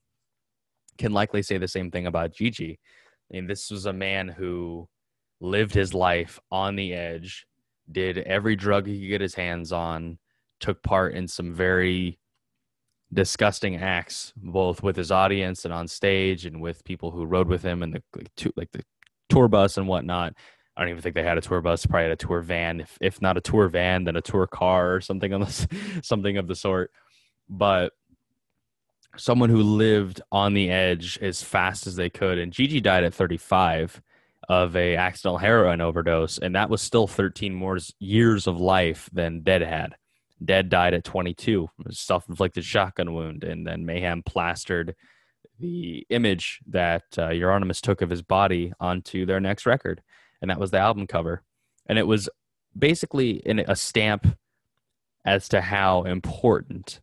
can 0.97 1.13
likely 1.13 1.41
say 1.41 1.57
the 1.57 1.67
same 1.67 1.91
thing 1.91 2.07
about 2.07 2.33
GG. 2.33 2.71
I 2.71 2.77
mean, 3.33 3.47
this 3.47 3.71
was 3.71 3.85
a 3.85 3.93
man 3.93 4.27
who 4.27 4.87
lived 5.39 5.73
his 5.73 5.93
life 5.93 6.39
on 6.51 6.75
the 6.75 6.93
edge, 6.93 7.45
did 7.91 8.17
every 8.19 8.55
drug 8.55 8.85
he 8.85 8.99
could 8.99 9.09
get 9.09 9.21
his 9.21 9.35
hands 9.35 9.71
on, 9.71 10.17
took 10.59 10.83
part 10.83 11.13
in 11.13 11.27
some 11.27 11.53
very 11.53 12.19
disgusting 13.13 13.77
acts, 13.77 14.33
both 14.35 14.83
with 14.83 14.95
his 14.95 15.11
audience 15.11 15.65
and 15.65 15.73
on 15.73 15.87
stage, 15.87 16.45
and 16.45 16.61
with 16.61 16.83
people 16.83 17.11
who 17.11 17.25
rode 17.25 17.47
with 17.47 17.63
him 17.63 17.81
and 17.81 17.93
the 17.93 18.03
like, 18.55 18.71
the 18.71 18.83
tour 19.29 19.47
bus 19.47 19.77
and 19.77 19.87
whatnot. 19.87 20.33
I 20.79 20.83
don't 20.83 20.91
even 20.91 21.01
think 21.01 21.15
they 21.15 21.23
had 21.23 21.37
a 21.37 21.41
tour 21.41 21.59
bus. 21.59 21.85
Probably 21.85 22.03
had 22.03 22.13
a 22.13 22.15
tour 22.15 22.39
van. 22.39 22.79
If 22.79 22.97
if 23.01 23.21
not 23.21 23.35
a 23.35 23.41
tour 23.41 23.67
van, 23.67 24.05
then 24.05 24.15
a 24.15 24.21
tour 24.21 24.47
car 24.47 24.95
or 24.95 25.01
something 25.01 25.33
on 25.33 25.41
this, 25.41 25.67
something 26.01 26.37
of 26.37 26.47
the 26.47 26.55
sort. 26.55 26.91
But 27.49 27.91
someone 29.17 29.49
who 29.49 29.61
lived 29.61 30.21
on 30.31 30.53
the 30.53 30.69
edge 30.69 31.19
as 31.21 31.43
fast 31.43 31.85
as 31.85 31.97
they 31.97 32.09
could. 32.09 32.37
And 32.37 32.53
GG 32.53 32.81
died 32.81 33.03
at 33.03 33.13
35 33.13 34.01
of 34.47 34.75
a 34.77 34.95
accidental 34.95 35.37
heroin 35.37 35.81
overdose, 35.81 36.37
and 36.37 36.55
that 36.55 36.69
was 36.69 36.81
still 36.81 37.07
13 37.07 37.53
more 37.53 37.77
years 37.99 38.47
of 38.47 38.59
life 38.59 39.09
than 39.11 39.41
Dead 39.41 39.61
had. 39.61 39.95
Dead 40.43 40.69
died 40.69 40.93
at 40.93 41.03
22, 41.03 41.69
self-inflicted 41.91 42.63
shotgun 42.63 43.13
wound, 43.13 43.43
and 43.43 43.67
then 43.67 43.85
Mayhem 43.85 44.23
plastered 44.23 44.95
the 45.59 46.07
image 46.09 46.61
that 46.67 47.03
uh, 47.17 47.27
Euronymous 47.27 47.81
took 47.81 48.01
of 48.01 48.09
his 48.09 48.21
body 48.21 48.71
onto 48.79 49.25
their 49.25 49.41
next 49.41 49.65
record, 49.65 50.01
and 50.41 50.49
that 50.49 50.59
was 50.59 50.71
the 50.71 50.79
album 50.79 51.07
cover, 51.07 51.43
and 51.87 51.97
it 51.97 52.07
was 52.07 52.29
basically 52.77 53.31
in 53.31 53.59
a 53.59 53.75
stamp 53.75 54.27
as 55.25 55.49
to 55.49 55.61
how 55.61 56.03
important 56.03 57.01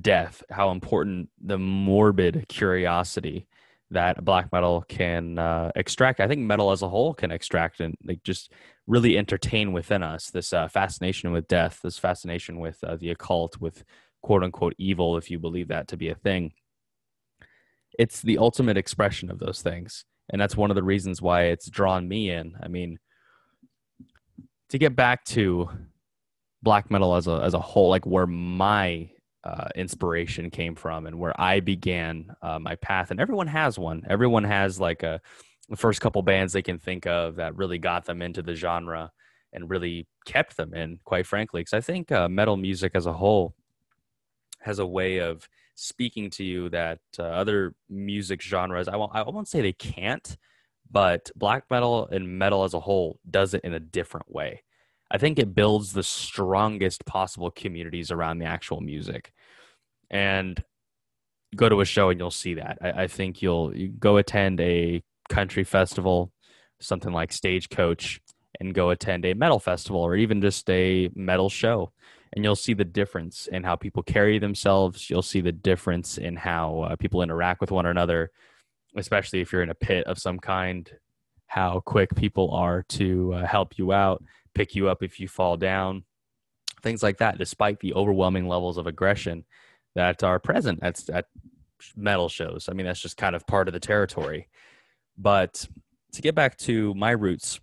death, 0.00 0.42
how 0.50 0.70
important 0.70 1.30
the 1.40 1.58
morbid 1.58 2.46
curiosity 2.48 3.46
that 3.90 4.24
black 4.24 4.52
metal 4.52 4.84
can 4.88 5.38
uh, 5.38 5.72
extract. 5.74 6.20
I 6.20 6.28
think 6.28 6.40
metal 6.40 6.70
as 6.70 6.82
a 6.82 6.88
whole 6.88 7.14
can 7.14 7.30
extract 7.30 7.80
and 7.80 7.94
like 8.04 8.22
just 8.22 8.52
really 8.86 9.16
entertain 9.16 9.72
within 9.72 10.02
us 10.02 10.30
this 10.30 10.52
uh, 10.52 10.68
fascination 10.68 11.32
with 11.32 11.48
death, 11.48 11.80
this 11.82 11.98
fascination 11.98 12.60
with 12.60 12.82
uh, 12.84 12.96
the 12.96 13.10
occult, 13.10 13.58
with 13.60 13.84
quote 14.22 14.42
unquote 14.42 14.74
evil, 14.78 15.16
if 15.16 15.30
you 15.30 15.38
believe 15.38 15.68
that 15.68 15.88
to 15.88 15.96
be 15.96 16.10
a 16.10 16.14
thing. 16.14 16.52
It's 17.98 18.20
the 18.20 18.38
ultimate 18.38 18.76
expression 18.76 19.30
of 19.30 19.38
those 19.38 19.62
things, 19.62 20.04
and 20.30 20.40
that's 20.40 20.56
one 20.56 20.70
of 20.70 20.74
the 20.74 20.82
reasons 20.82 21.22
why 21.22 21.44
it's 21.44 21.68
drawn 21.68 22.06
me 22.06 22.30
in. 22.30 22.54
I 22.62 22.68
mean, 22.68 22.98
to 24.70 24.78
get 24.78 24.94
back 24.94 25.24
to 25.26 25.68
black 26.62 26.90
metal 26.90 27.14
as 27.14 27.26
a 27.26 27.40
as 27.42 27.54
a 27.54 27.60
whole, 27.60 27.88
like 27.88 28.06
where 28.06 28.26
my 28.26 29.10
uh, 29.44 29.68
inspiration 29.74 30.50
came 30.50 30.74
from 30.74 31.06
and 31.06 31.18
where 31.18 31.38
I 31.40 31.60
began 31.60 32.26
uh, 32.42 32.58
my 32.58 32.74
path. 32.76 33.10
And 33.10 33.20
everyone 33.20 33.46
has 33.46 33.78
one. 33.78 34.02
Everyone 34.08 34.44
has 34.44 34.80
like 34.80 35.02
a 35.02 35.20
the 35.68 35.76
first 35.76 36.00
couple 36.00 36.22
bands 36.22 36.52
they 36.52 36.62
can 36.62 36.78
think 36.78 37.06
of 37.06 37.36
that 37.36 37.56
really 37.56 37.78
got 37.78 38.04
them 38.04 38.22
into 38.22 38.42
the 38.42 38.54
genre 38.54 39.10
and 39.52 39.70
really 39.70 40.06
kept 40.26 40.56
them 40.56 40.74
in. 40.74 40.98
Quite 41.04 41.26
frankly, 41.26 41.62
because 41.62 41.72
I 41.74 41.80
think 41.80 42.12
uh, 42.12 42.28
metal 42.28 42.56
music 42.56 42.92
as 42.94 43.06
a 43.06 43.12
whole 43.12 43.54
has 44.60 44.78
a 44.78 44.86
way 44.86 45.18
of 45.18 45.48
speaking 45.78 46.28
to 46.28 46.42
you 46.42 46.68
that 46.70 46.98
uh, 47.20 47.22
other 47.22 47.72
music 47.88 48.42
genres 48.42 48.88
I 48.88 48.96
won't 48.96 49.14
I 49.14 49.22
won't 49.22 49.46
say 49.46 49.60
they 49.60 49.72
can't, 49.72 50.36
but 50.90 51.30
black 51.36 51.64
metal 51.70 52.08
and 52.10 52.38
metal 52.38 52.64
as 52.64 52.74
a 52.74 52.80
whole 52.80 53.20
does 53.30 53.54
it 53.54 53.62
in 53.62 53.72
a 53.72 53.80
different 53.80 54.30
way. 54.30 54.64
I 55.10 55.18
think 55.18 55.38
it 55.38 55.54
builds 55.54 55.92
the 55.92 56.02
strongest 56.02 57.06
possible 57.06 57.50
communities 57.50 58.10
around 58.10 58.38
the 58.38 58.46
actual 58.46 58.80
music. 58.80 59.32
And 60.10 60.62
go 61.54 61.68
to 61.68 61.80
a 61.80 61.84
show 61.84 62.10
and 62.10 62.18
you'll 62.18 62.30
see 62.30 62.54
that. 62.54 62.78
I, 62.82 63.04
I 63.04 63.06
think 63.06 63.40
you'll 63.40 63.74
you 63.74 63.88
go 63.88 64.16
attend 64.16 64.60
a 64.60 65.02
country 65.28 65.64
festival, 65.64 66.32
something 66.80 67.12
like 67.12 67.32
Stagecoach, 67.32 68.20
and 68.58 68.74
go 68.74 68.90
attend 68.90 69.24
a 69.24 69.34
metal 69.34 69.60
festival 69.60 70.00
or 70.00 70.16
even 70.16 70.40
just 70.40 70.68
a 70.68 71.08
metal 71.14 71.48
show. 71.48 71.92
And 72.34 72.44
you'll 72.44 72.56
see 72.56 72.74
the 72.74 72.84
difference 72.84 73.46
in 73.46 73.62
how 73.64 73.76
people 73.76 74.02
carry 74.02 74.38
themselves. 74.38 75.08
You'll 75.08 75.22
see 75.22 75.40
the 75.40 75.52
difference 75.52 76.18
in 76.18 76.36
how 76.36 76.80
uh, 76.80 76.96
people 76.96 77.22
interact 77.22 77.60
with 77.60 77.70
one 77.70 77.86
another, 77.86 78.30
especially 78.96 79.40
if 79.40 79.52
you're 79.52 79.62
in 79.62 79.70
a 79.70 79.74
pit 79.74 80.06
of 80.06 80.18
some 80.18 80.38
kind, 80.38 80.90
how 81.46 81.80
quick 81.80 82.14
people 82.14 82.50
are 82.50 82.84
to 82.90 83.32
uh, 83.32 83.46
help 83.46 83.78
you 83.78 83.92
out 83.92 84.22
pick 84.58 84.74
you 84.74 84.88
up 84.88 85.04
if 85.04 85.20
you 85.20 85.28
fall 85.28 85.56
down, 85.56 86.02
things 86.82 87.00
like 87.00 87.18
that, 87.18 87.38
despite 87.38 87.78
the 87.78 87.94
overwhelming 87.94 88.48
levels 88.48 88.76
of 88.76 88.88
aggression 88.88 89.44
that 89.94 90.24
are 90.24 90.40
present 90.40 90.80
at, 90.82 91.08
at 91.10 91.26
metal 91.96 92.28
shows. 92.28 92.68
I 92.68 92.72
mean, 92.72 92.84
that's 92.84 93.00
just 93.00 93.16
kind 93.16 93.36
of 93.36 93.46
part 93.46 93.68
of 93.68 93.74
the 93.74 93.80
territory. 93.80 94.48
But 95.16 95.66
to 96.12 96.22
get 96.22 96.34
back 96.34 96.56
to 96.58 96.92
my 96.94 97.12
roots 97.12 97.60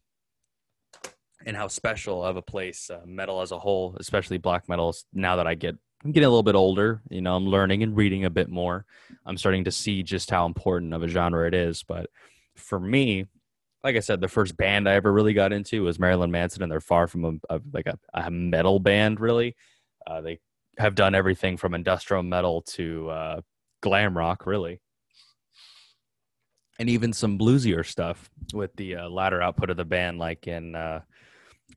and 1.46 1.56
how 1.56 1.68
special 1.68 2.24
of 2.24 2.38
a 2.38 2.42
place 2.42 2.90
uh, 2.90 3.02
metal 3.06 3.42
as 3.42 3.52
a 3.52 3.60
whole, 3.60 3.96
especially 4.00 4.38
black 4.38 4.68
metal, 4.68 4.90
is 4.90 5.06
now 5.14 5.36
that 5.36 5.48
I 5.48 5.56
get 5.56 5.76
I'm 6.04 6.12
getting 6.12 6.28
a 6.28 6.30
little 6.30 6.44
bit 6.44 6.56
older, 6.56 7.02
you 7.10 7.22
know, 7.22 7.36
I'm 7.36 7.48
learning 7.48 7.82
and 7.82 7.96
reading 7.96 8.26
a 8.26 8.30
bit 8.30 8.48
more. 8.48 8.86
I'm 9.26 9.38
starting 9.38 9.64
to 9.64 9.72
see 9.72 10.04
just 10.04 10.30
how 10.30 10.46
important 10.46 10.94
of 10.94 11.02
a 11.02 11.08
genre 11.08 11.48
it 11.48 11.56
is. 11.56 11.82
But 11.82 12.12
for 12.56 12.80
me, 12.80 13.26
like 13.84 13.96
I 13.96 14.02
said, 14.02 14.22
the 14.22 14.28
first 14.28 14.56
band 14.56 14.88
I 14.88 14.94
ever 14.94 15.12
really 15.12 15.34
got 15.34 15.52
into 15.52 15.84
was 15.84 15.98
Marilyn 15.98 16.30
Manson, 16.32 16.62
and 16.62 16.72
they're 16.72 16.80
far 16.80 17.08
from 17.08 17.26
a, 17.50 17.56
a 17.56 17.62
like 17.74 17.88
a, 17.88 17.98
a, 18.14 18.30
metal 18.30 18.80
band. 18.80 19.20
Really, 19.20 19.56
uh, 20.06 20.22
they 20.22 20.40
have 20.78 20.94
done 20.94 21.16
everything 21.16 21.58
from 21.58 21.74
industrial 21.74 22.24
metal 22.24 22.62
to 22.62 23.10
uh, 23.10 23.42
glam 23.82 24.18
rock, 24.18 24.46
really, 24.46 24.82
and 26.78 26.90
even 26.90 27.14
some 27.14 27.40
bluesier 27.40 27.86
stuff 27.86 28.30
with 28.54 28.76
the 28.76 28.96
uh, 28.96 29.10
latter 29.10 29.42
output 29.42 29.70
of 29.70 29.78
the 29.78 29.86
band, 29.86 30.20
like 30.20 30.48
in 30.48 30.76
uh, 30.76 31.02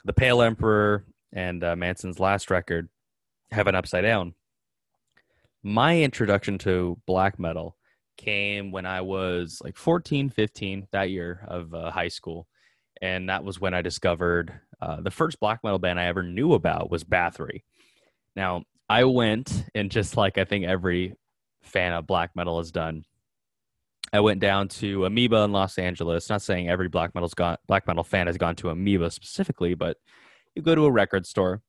the 0.04 0.12
Pale 0.12 0.42
Emperor 0.42 1.04
and 1.32 1.62
uh, 1.62 1.76
Manson's 1.76 2.20
last 2.20 2.50
record, 2.50 2.88
Heaven 3.50 3.74
Upside 3.74 4.02
Down. 4.02 4.34
My 5.62 6.00
introduction 6.00 6.58
to 6.58 6.98
black 7.06 7.38
metal 7.38 7.76
came 8.16 8.70
when 8.70 8.87
I 8.87 9.00
was 9.00 9.61
like 9.64 9.76
14, 9.76 10.30
15 10.30 10.88
that 10.90 11.11
year 11.11 11.44
of 11.48 11.72
uh, 11.72 11.90
high 11.90 12.08
school. 12.08 12.46
And 13.00 13.28
that 13.28 13.44
was 13.44 13.61
when 13.61 13.74
I 13.74 13.82
discovered 13.82 14.52
uh, 14.80 15.00
the 15.00 15.11
first 15.11 15.40
black 15.40 15.62
metal 15.62 15.78
band 15.78 16.00
I 16.00 16.06
ever 16.06 16.22
knew 16.22 16.52
about 16.54 16.90
was 16.90 17.04
Bathory. 17.04 17.62
Now, 18.34 18.64
I 18.88 19.04
went 19.04 19.64
and 19.74 19.90
just 19.90 20.16
like 20.16 20.38
I 20.38 20.44
think 20.44 20.64
every 20.64 21.14
fan 21.62 21.92
of 21.92 22.06
black 22.06 22.34
metal 22.34 22.58
has 22.58 22.70
done, 22.70 23.04
I 24.12 24.20
went 24.20 24.40
down 24.40 24.68
to 24.68 25.04
Amoeba 25.04 25.42
in 25.42 25.52
Los 25.52 25.78
Angeles. 25.78 26.28
Not 26.28 26.42
saying 26.42 26.68
every 26.68 26.88
black 26.88 27.14
metal's 27.14 27.34
gone, 27.34 27.56
black 27.66 27.86
metal 27.86 28.04
fan 28.04 28.26
has 28.26 28.36
gone 28.36 28.56
to 28.56 28.70
Amoeba 28.70 29.10
specifically, 29.10 29.74
but 29.74 29.98
you 30.54 30.62
go 30.62 30.74
to 30.74 30.86
a 30.86 30.90
record 30.90 31.26
store, 31.26 31.62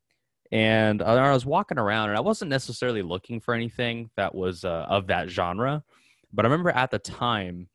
and 0.52 1.02
I 1.02 1.32
was 1.32 1.45
walking 1.45 1.78
around, 1.78 2.10
and 2.10 2.17
I 2.17 2.21
wasn't 2.21 2.49
necessarily 2.49 3.02
looking 3.02 3.39
for 3.39 3.54
anything 3.54 4.10
that 4.15 4.34
was 4.34 4.63
uh, 4.63 4.86
of 4.89 5.08
that 5.08 5.30
genre. 5.30 5.84
But 6.32 6.45
I 6.45 6.49
remember 6.49 6.71
at 6.71 6.91
the 6.91 6.99
time, 6.99 7.69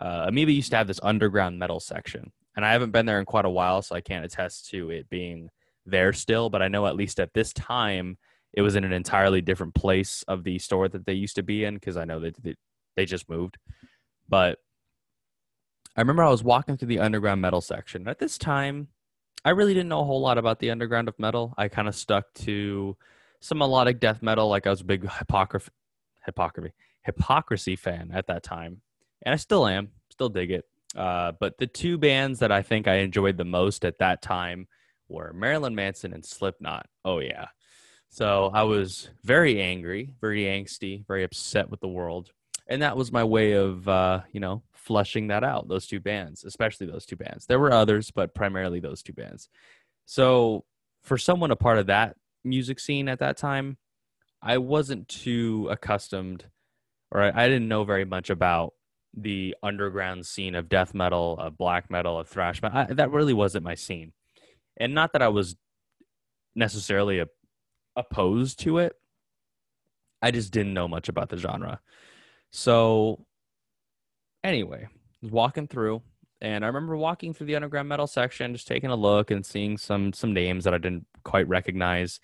uh, 0.00 0.24
Amoeba 0.28 0.52
used 0.52 0.70
to 0.70 0.76
have 0.78 0.86
this 0.86 1.00
underground 1.02 1.58
metal 1.58 1.80
section, 1.80 2.32
and 2.56 2.64
I 2.64 2.72
haven't 2.72 2.92
been 2.92 3.06
there 3.06 3.20
in 3.20 3.26
quite 3.26 3.44
a 3.44 3.50
while, 3.50 3.82
so 3.82 3.94
I 3.94 4.00
can't 4.00 4.24
attest 4.24 4.70
to 4.70 4.90
it 4.90 5.10
being 5.10 5.50
there 5.84 6.12
still. 6.12 6.50
But 6.50 6.62
I 6.62 6.68
know 6.68 6.86
at 6.86 6.96
least 6.96 7.20
at 7.20 7.34
this 7.34 7.52
time, 7.52 8.18
it 8.52 8.62
was 8.62 8.74
in 8.74 8.84
an 8.84 8.92
entirely 8.92 9.40
different 9.40 9.74
place 9.74 10.24
of 10.28 10.44
the 10.44 10.58
store 10.58 10.88
that 10.88 11.06
they 11.06 11.14
used 11.14 11.36
to 11.36 11.42
be 11.42 11.64
in 11.64 11.74
because 11.74 11.96
I 11.96 12.04
know 12.04 12.20
that 12.20 12.36
they, 12.96 13.04
just 13.06 13.28
moved. 13.28 13.58
But 14.28 14.58
I 15.96 16.00
remember 16.00 16.22
I 16.22 16.30
was 16.30 16.42
walking 16.42 16.76
through 16.76 16.88
the 16.88 17.00
underground 17.00 17.40
metal 17.40 17.60
section. 17.60 18.08
At 18.08 18.18
this 18.18 18.38
time, 18.38 18.88
I 19.44 19.50
really 19.50 19.74
didn't 19.74 19.88
know 19.88 20.00
a 20.00 20.04
whole 20.04 20.20
lot 20.20 20.38
about 20.38 20.58
the 20.58 20.70
underground 20.70 21.08
of 21.08 21.18
metal. 21.18 21.54
I 21.58 21.68
kind 21.68 21.88
of 21.88 21.94
stuck 21.94 22.32
to 22.34 22.96
some 23.40 23.58
melodic 23.58 24.00
death 24.00 24.22
metal, 24.22 24.48
like 24.48 24.66
I 24.66 24.70
was 24.70 24.80
a 24.80 24.84
big 24.84 25.10
hypocrisy, 25.10 25.70
hypocrisy, 26.24 26.72
hypocrisy 27.02 27.76
fan 27.76 28.10
at 28.14 28.28
that 28.28 28.44
time, 28.44 28.80
and 29.22 29.34
I 29.34 29.36
still 29.36 29.66
am, 29.66 29.90
still 30.10 30.28
dig 30.28 30.52
it. 30.52 30.64
Uh, 30.96 31.32
but 31.40 31.58
the 31.58 31.66
two 31.66 31.98
bands 31.98 32.38
that 32.38 32.52
I 32.52 32.62
think 32.62 32.86
I 32.86 32.96
enjoyed 32.96 33.36
the 33.36 33.44
most 33.44 33.84
at 33.84 33.98
that 33.98 34.22
time 34.22 34.68
were 35.08 35.32
Marilyn 35.32 35.74
Manson 35.74 36.12
and 36.12 36.24
Slipknot. 36.24 36.86
Oh 37.04 37.18
yeah. 37.18 37.46
So 38.10 38.50
I 38.52 38.62
was 38.64 39.08
very 39.24 39.60
angry, 39.60 40.12
very 40.20 40.42
angsty, 40.42 41.06
very 41.06 41.24
upset 41.24 41.70
with 41.70 41.80
the 41.80 41.88
world, 41.88 42.30
and 42.68 42.82
that 42.82 42.96
was 42.96 43.12
my 43.12 43.24
way 43.24 43.52
of, 43.52 43.88
uh, 43.88 44.20
you 44.32 44.40
know, 44.40 44.62
flushing 44.72 45.28
that 45.28 45.44
out. 45.44 45.68
Those 45.68 45.86
two 45.86 46.00
bands, 46.00 46.44
especially 46.44 46.86
those 46.86 47.06
two 47.06 47.16
bands. 47.16 47.46
There 47.46 47.58
were 47.58 47.72
others, 47.72 48.10
but 48.10 48.34
primarily 48.34 48.80
those 48.80 49.02
two 49.02 49.12
bands. 49.12 49.48
So 50.06 50.64
for 51.02 51.18
someone 51.18 51.50
a 51.50 51.56
part 51.56 51.78
of 51.78 51.86
that 51.86 52.16
music 52.44 52.80
scene 52.80 53.08
at 53.08 53.20
that 53.20 53.36
time, 53.36 53.76
I 54.40 54.58
wasn't 54.58 55.08
too 55.08 55.68
accustomed 55.70 56.46
or 57.12 57.22
I, 57.22 57.44
I 57.44 57.48
didn't 57.48 57.68
know 57.68 57.84
very 57.84 58.04
much 58.04 58.30
about 58.30 58.74
the 59.14 59.54
underground 59.62 60.26
scene 60.26 60.54
of 60.54 60.68
death 60.68 60.94
metal, 60.94 61.38
of 61.38 61.58
black 61.58 61.90
metal, 61.90 62.18
of 62.18 62.28
thrash 62.28 62.62
metal. 62.62 62.78
I, 62.78 62.84
that 62.94 63.10
really 63.10 63.34
wasn't 63.34 63.64
my 63.64 63.74
scene, 63.74 64.12
and 64.78 64.94
not 64.94 65.12
that 65.12 65.22
I 65.22 65.28
was 65.28 65.56
necessarily 66.54 67.20
a, 67.20 67.26
opposed 67.94 68.58
to 68.60 68.78
it. 68.78 68.94
I 70.22 70.30
just 70.30 70.52
didn't 70.52 70.74
know 70.74 70.88
much 70.88 71.08
about 71.08 71.28
the 71.28 71.36
genre. 71.36 71.80
So, 72.52 73.24
anyway, 74.44 74.88
walking 75.22 75.66
through, 75.66 76.02
and 76.40 76.64
I 76.64 76.68
remember 76.68 76.96
walking 76.96 77.32
through 77.32 77.46
the 77.46 77.56
underground 77.56 77.88
metal 77.88 78.06
section, 78.06 78.52
just 78.54 78.68
taking 78.68 78.90
a 78.90 78.96
look 78.96 79.30
and 79.30 79.44
seeing 79.44 79.78
some 79.78 80.12
some 80.12 80.32
names 80.34 80.64
that 80.64 80.74
I 80.74 80.78
didn't 80.78 81.06
quite 81.24 81.48
recognize, 81.48 82.20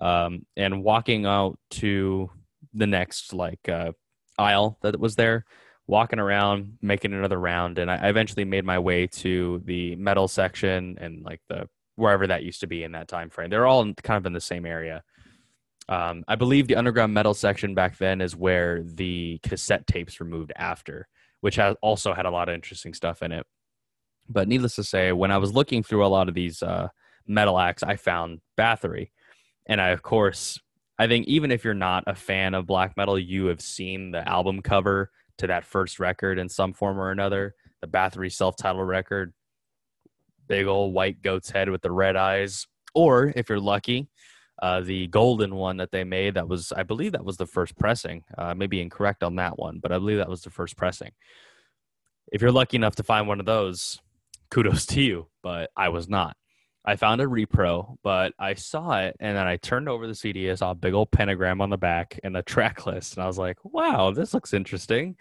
um, 0.00 0.46
and 0.56 0.82
walking 0.82 1.26
out 1.26 1.58
to 1.70 2.30
the 2.74 2.86
next 2.86 3.32
like 3.32 3.68
uh, 3.68 3.92
aisle 4.38 4.78
that 4.82 4.98
was 4.98 5.16
there, 5.16 5.44
walking 5.86 6.18
around, 6.18 6.78
making 6.82 7.12
another 7.12 7.38
round, 7.38 7.78
and 7.78 7.90
I 7.90 8.08
eventually 8.08 8.44
made 8.44 8.64
my 8.64 8.78
way 8.78 9.06
to 9.08 9.62
the 9.64 9.96
metal 9.96 10.28
section 10.28 10.98
and 11.00 11.22
like 11.22 11.40
the 11.48 11.68
wherever 11.96 12.26
that 12.26 12.42
used 12.42 12.60
to 12.60 12.66
be 12.66 12.82
in 12.82 12.92
that 12.92 13.08
time 13.08 13.30
frame. 13.30 13.50
They're 13.50 13.66
all 13.66 13.92
kind 14.02 14.18
of 14.18 14.26
in 14.26 14.32
the 14.32 14.40
same 14.40 14.66
area. 14.66 15.02
Um, 15.90 16.22
I 16.28 16.36
believe 16.36 16.68
the 16.68 16.76
underground 16.76 17.12
metal 17.12 17.34
section 17.34 17.74
back 17.74 17.98
then 17.98 18.20
is 18.20 18.36
where 18.36 18.80
the 18.84 19.40
cassette 19.42 19.88
tapes 19.88 20.20
were 20.20 20.26
moved 20.26 20.52
after, 20.54 21.08
which 21.40 21.56
has 21.56 21.74
also 21.82 22.14
had 22.14 22.26
a 22.26 22.30
lot 22.30 22.48
of 22.48 22.54
interesting 22.54 22.94
stuff 22.94 23.22
in 23.22 23.32
it. 23.32 23.44
But 24.28 24.46
needless 24.46 24.76
to 24.76 24.84
say, 24.84 25.10
when 25.10 25.32
I 25.32 25.38
was 25.38 25.52
looking 25.52 25.82
through 25.82 26.06
a 26.06 26.08
lot 26.08 26.28
of 26.28 26.34
these 26.34 26.62
uh, 26.62 26.88
metal 27.26 27.58
acts, 27.58 27.82
I 27.82 27.96
found 27.96 28.40
Bathory, 28.56 29.10
and 29.66 29.80
I 29.80 29.88
of 29.88 30.02
course, 30.02 30.60
I 30.96 31.08
think 31.08 31.26
even 31.26 31.50
if 31.50 31.64
you're 31.64 31.74
not 31.74 32.04
a 32.06 32.14
fan 32.14 32.54
of 32.54 32.66
black 32.66 32.96
metal, 32.96 33.18
you 33.18 33.46
have 33.46 33.60
seen 33.60 34.12
the 34.12 34.26
album 34.28 34.62
cover 34.62 35.10
to 35.38 35.48
that 35.48 35.64
first 35.64 35.98
record 35.98 36.38
in 36.38 36.48
some 36.48 36.72
form 36.72 37.00
or 37.00 37.10
another. 37.10 37.56
The 37.80 37.88
Bathory 37.88 38.30
self-titled 38.30 38.86
record, 38.86 39.32
big 40.46 40.66
old 40.66 40.94
white 40.94 41.20
goat's 41.20 41.50
head 41.50 41.68
with 41.68 41.82
the 41.82 41.90
red 41.90 42.14
eyes, 42.14 42.68
or 42.94 43.32
if 43.34 43.48
you're 43.48 43.58
lucky, 43.58 44.08
uh, 44.60 44.80
the 44.80 45.06
golden 45.08 45.54
one 45.54 45.78
that 45.78 45.90
they 45.90 46.04
made 46.04 46.34
that 46.34 46.48
was 46.48 46.72
i 46.72 46.82
believe 46.82 47.12
that 47.12 47.24
was 47.24 47.36
the 47.36 47.46
first 47.46 47.76
pressing. 47.78 48.24
Uh, 48.36 48.54
maybe 48.54 48.80
incorrect 48.80 49.22
on 49.22 49.36
that 49.36 49.58
one 49.58 49.78
but 49.80 49.92
i 49.92 49.98
believe 49.98 50.18
that 50.18 50.28
was 50.28 50.42
the 50.42 50.50
first 50.50 50.76
pressing. 50.76 51.12
If 52.32 52.42
you're 52.42 52.52
lucky 52.52 52.76
enough 52.76 52.96
to 52.96 53.02
find 53.02 53.26
one 53.26 53.40
of 53.40 53.46
those 53.46 54.00
kudos 54.50 54.86
to 54.92 55.00
you 55.00 55.26
but 55.42 55.70
i 55.76 55.88
was 55.88 56.08
not. 56.08 56.36
I 56.84 56.96
found 56.96 57.20
a 57.20 57.26
repro 57.26 57.96
but 58.02 58.32
i 58.38 58.54
saw 58.54 58.98
it 59.00 59.16
and 59.20 59.36
then 59.36 59.46
i 59.46 59.56
turned 59.56 59.88
over 59.88 60.06
the 60.06 60.14
cd 60.14 60.50
i 60.50 60.54
saw 60.54 60.70
a 60.70 60.74
big 60.74 60.94
old 60.94 61.10
pentagram 61.10 61.60
on 61.60 61.70
the 61.70 61.76
back 61.76 62.18
and 62.24 62.34
the 62.34 62.42
track 62.42 62.86
list 62.86 63.14
and 63.14 63.22
i 63.22 63.26
was 63.26 63.38
like 63.38 63.58
wow 63.64 64.10
this 64.10 64.32
looks 64.32 64.54
interesting 64.54 65.16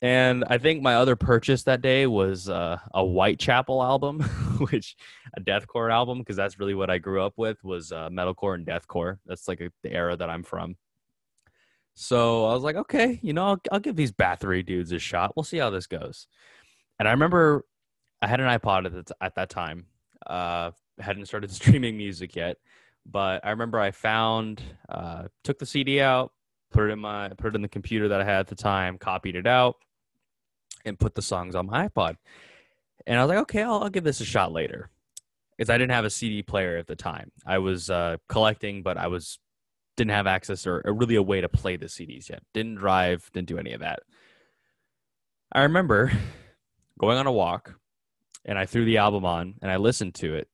and 0.00 0.44
I 0.46 0.58
think 0.58 0.80
my 0.80 0.94
other 0.94 1.16
purchase 1.16 1.64
that 1.64 1.82
day 1.82 2.06
was 2.06 2.48
uh, 2.48 2.78
a 2.94 3.04
Whitechapel 3.04 3.82
album, 3.82 4.20
which 4.70 4.96
a 5.36 5.40
deathcore 5.40 5.92
album, 5.92 6.18
because 6.18 6.36
that's 6.36 6.60
really 6.60 6.74
what 6.74 6.88
I 6.88 6.98
grew 6.98 7.22
up 7.22 7.34
with 7.36 7.62
was 7.64 7.90
uh, 7.90 8.08
metalcore 8.08 8.54
and 8.54 8.64
deathcore. 8.64 9.18
That's 9.26 9.48
like 9.48 9.60
a, 9.60 9.72
the 9.82 9.92
era 9.92 10.16
that 10.16 10.30
I'm 10.30 10.44
from. 10.44 10.76
So 11.94 12.46
I 12.46 12.54
was 12.54 12.62
like, 12.62 12.76
okay, 12.76 13.18
you 13.22 13.32
know, 13.32 13.44
I'll, 13.44 13.60
I'll 13.72 13.80
give 13.80 13.96
these 13.96 14.12
Bathory 14.12 14.64
dudes 14.64 14.92
a 14.92 15.00
shot. 15.00 15.34
We'll 15.34 15.42
see 15.42 15.58
how 15.58 15.70
this 15.70 15.88
goes. 15.88 16.28
And 17.00 17.08
I 17.08 17.10
remember 17.10 17.64
I 18.22 18.28
had 18.28 18.38
an 18.38 18.46
iPod 18.46 18.86
at, 18.86 18.92
the, 18.92 19.16
at 19.20 19.34
that 19.34 19.50
time. 19.50 19.86
Uh, 20.24 20.70
hadn't 21.00 21.26
started 21.26 21.50
streaming 21.50 21.96
music 21.96 22.36
yet, 22.36 22.58
but 23.04 23.44
I 23.44 23.50
remember 23.50 23.80
I 23.80 23.90
found, 23.90 24.62
uh, 24.88 25.24
took 25.42 25.58
the 25.58 25.66
CD 25.66 26.00
out, 26.00 26.32
put 26.70 26.88
it 26.88 26.92
in 26.92 27.00
my, 27.00 27.30
put 27.30 27.48
it 27.48 27.56
in 27.56 27.62
the 27.62 27.68
computer 27.68 28.06
that 28.08 28.20
I 28.20 28.24
had 28.24 28.40
at 28.40 28.46
the 28.46 28.54
time, 28.54 28.96
copied 28.96 29.34
it 29.34 29.48
out 29.48 29.74
and 30.88 30.98
put 30.98 31.14
the 31.14 31.22
songs 31.22 31.54
on 31.54 31.66
my 31.66 31.88
iPod. 31.88 32.16
And 33.06 33.18
I 33.18 33.24
was 33.24 33.28
like, 33.28 33.42
okay, 33.42 33.62
I'll, 33.62 33.84
I'll 33.84 33.90
give 33.90 34.04
this 34.04 34.20
a 34.20 34.24
shot 34.24 34.52
later. 34.52 34.90
Because 35.56 35.70
I 35.70 35.78
didn't 35.78 35.92
have 35.92 36.04
a 36.04 36.10
CD 36.10 36.42
player 36.42 36.76
at 36.76 36.86
the 36.86 36.94
time. 36.94 37.32
I 37.44 37.58
was 37.58 37.90
uh, 37.90 38.18
collecting, 38.28 38.82
but 38.82 38.96
I 38.96 39.08
was 39.08 39.38
didn't 39.96 40.12
have 40.12 40.28
access 40.28 40.66
or, 40.66 40.80
or 40.84 40.94
really 40.94 41.16
a 41.16 41.22
way 41.22 41.40
to 41.40 41.48
play 41.48 41.76
the 41.76 41.86
CDs 41.86 42.30
yet. 42.30 42.42
Didn't 42.54 42.76
drive, 42.76 43.28
didn't 43.32 43.48
do 43.48 43.58
any 43.58 43.72
of 43.72 43.80
that. 43.80 43.98
I 45.52 45.62
remember 45.62 46.12
going 46.98 47.18
on 47.18 47.26
a 47.26 47.32
walk 47.32 47.74
and 48.44 48.58
I 48.58 48.64
threw 48.64 48.84
the 48.84 48.98
album 48.98 49.24
on 49.26 49.54
and 49.60 49.70
I 49.70 49.76
listened 49.76 50.14
to 50.16 50.36
it. 50.36 50.48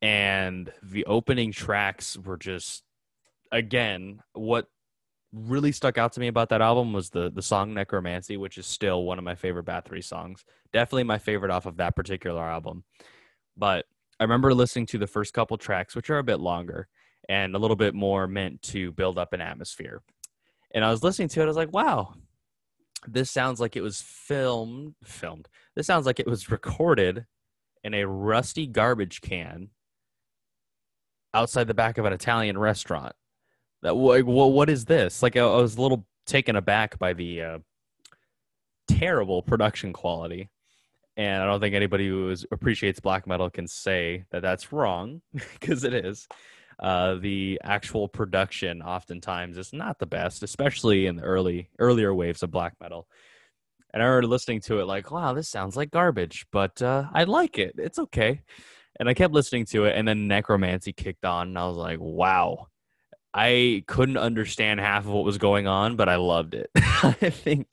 And 0.00 0.72
the 0.82 1.04
opening 1.04 1.52
tracks 1.52 2.16
were 2.16 2.36
just, 2.36 2.82
again, 3.52 4.20
what 4.32 4.68
really 5.32 5.72
stuck 5.72 5.98
out 5.98 6.12
to 6.12 6.20
me 6.20 6.28
about 6.28 6.48
that 6.50 6.62
album 6.62 6.92
was 6.92 7.10
the 7.10 7.30
the 7.30 7.42
song 7.42 7.74
Necromancy, 7.74 8.36
which 8.36 8.58
is 8.58 8.66
still 8.66 9.04
one 9.04 9.18
of 9.18 9.24
my 9.24 9.34
favorite 9.34 9.66
Bathory 9.66 10.02
songs. 10.02 10.44
Definitely 10.72 11.04
my 11.04 11.18
favorite 11.18 11.50
off 11.50 11.66
of 11.66 11.76
that 11.76 11.96
particular 11.96 12.42
album. 12.42 12.84
But 13.56 13.86
I 14.18 14.24
remember 14.24 14.54
listening 14.54 14.86
to 14.86 14.98
the 14.98 15.06
first 15.06 15.34
couple 15.34 15.58
tracks, 15.58 15.94
which 15.94 16.10
are 16.10 16.18
a 16.18 16.24
bit 16.24 16.40
longer 16.40 16.88
and 17.28 17.54
a 17.54 17.58
little 17.58 17.76
bit 17.76 17.94
more 17.94 18.26
meant 18.26 18.62
to 18.62 18.92
build 18.92 19.18
up 19.18 19.32
an 19.32 19.40
atmosphere. 19.40 20.02
And 20.74 20.84
I 20.84 20.90
was 20.90 21.02
listening 21.02 21.28
to 21.28 21.40
it, 21.40 21.44
I 21.44 21.48
was 21.48 21.56
like, 21.56 21.72
wow, 21.72 22.14
this 23.06 23.30
sounds 23.30 23.60
like 23.60 23.76
it 23.76 23.82
was 23.82 24.00
filmed 24.00 24.94
filmed. 25.04 25.48
This 25.74 25.86
sounds 25.86 26.06
like 26.06 26.20
it 26.20 26.26
was 26.26 26.50
recorded 26.50 27.26
in 27.84 27.94
a 27.94 28.06
rusty 28.06 28.66
garbage 28.66 29.20
can 29.20 29.68
outside 31.34 31.66
the 31.66 31.74
back 31.74 31.98
of 31.98 32.04
an 32.04 32.12
Italian 32.12 32.58
restaurant 32.58 33.14
that 33.82 33.94
like 33.94 34.26
well, 34.26 34.52
what 34.52 34.68
is 34.70 34.84
this? 34.84 35.22
Like 35.22 35.36
I, 35.36 35.40
I 35.40 35.60
was 35.60 35.76
a 35.76 35.82
little 35.82 36.06
taken 36.26 36.56
aback 36.56 36.98
by 36.98 37.12
the 37.12 37.42
uh, 37.42 37.58
terrible 38.88 39.42
production 39.42 39.92
quality, 39.92 40.50
and 41.16 41.42
I 41.42 41.46
don't 41.46 41.60
think 41.60 41.74
anybody 41.74 42.08
who 42.08 42.30
is, 42.30 42.46
appreciates 42.50 43.00
black 43.00 43.26
metal 43.26 43.50
can 43.50 43.66
say 43.66 44.24
that 44.30 44.42
that's 44.42 44.72
wrong 44.72 45.22
because 45.32 45.84
it 45.84 45.94
is. 45.94 46.26
Uh, 46.78 47.14
the 47.14 47.58
actual 47.64 48.06
production 48.06 48.82
oftentimes 48.82 49.56
is 49.56 49.72
not 49.72 49.98
the 49.98 50.06
best, 50.06 50.42
especially 50.42 51.06
in 51.06 51.16
the 51.16 51.22
early 51.22 51.70
earlier 51.78 52.14
waves 52.14 52.42
of 52.42 52.50
black 52.50 52.74
metal. 52.80 53.08
And 53.94 54.02
I 54.02 54.06
remember 54.06 54.28
listening 54.28 54.60
to 54.62 54.80
it 54.80 54.84
like, 54.86 55.10
wow, 55.10 55.32
this 55.32 55.48
sounds 55.48 55.74
like 55.74 55.90
garbage, 55.90 56.44
but 56.52 56.82
uh, 56.82 57.04
I 57.14 57.24
like 57.24 57.58
it. 57.58 57.76
It's 57.78 57.98
okay. 57.98 58.42
And 59.00 59.08
I 59.08 59.14
kept 59.14 59.32
listening 59.32 59.64
to 59.66 59.86
it, 59.86 59.96
and 59.96 60.06
then 60.06 60.28
Necromancy 60.28 60.92
kicked 60.92 61.24
on, 61.24 61.48
and 61.48 61.58
I 61.58 61.66
was 61.66 61.76
like, 61.76 61.98
wow, 61.98 62.66
I 63.38 63.84
couldn't 63.86 64.16
understand 64.16 64.80
half 64.80 65.04
of 65.04 65.10
what 65.10 65.26
was 65.26 65.36
going 65.36 65.66
on, 65.66 65.96
but 65.96 66.08
I 66.08 66.16
loved 66.16 66.54
it. 66.54 66.70
I 66.76 67.12
think 67.12 67.68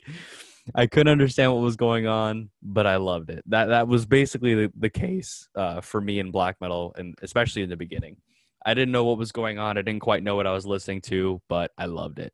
I 0.76 0.88
couldn't 0.88 1.12
understand 1.12 1.54
what 1.54 1.62
was 1.62 1.78
going 1.78 2.06
on, 2.06 2.50
but 2.62 2.86
I 2.86 2.98
loved 2.98 3.30
it. 3.30 3.46
That 3.48 3.68
that 3.68 3.88
was 3.88 4.06
basically 4.06 4.56
the, 4.56 4.74
the 4.78 4.90
case 4.90 5.48
uh, 5.56 5.80
for 5.80 6.02
me 6.02 6.20
in 6.20 6.32
black 6.32 6.58
metal, 6.60 6.94
and 6.98 7.16
especially 7.22 7.62
in 7.64 7.70
the 7.70 7.78
beginning. 7.78 8.18
I 8.66 8.74
didn't 8.74 8.92
know 8.92 9.06
what 9.06 9.18
was 9.18 9.32
going 9.32 9.58
on. 9.58 9.78
I 9.78 9.82
didn't 9.82 10.02
quite 10.02 10.22
know 10.22 10.36
what 10.36 10.48
I 10.48 10.52
was 10.52 10.66
listening 10.66 11.00
to, 11.04 11.42
but 11.48 11.72
I 11.78 11.86
loved 11.86 12.20
it. 12.20 12.34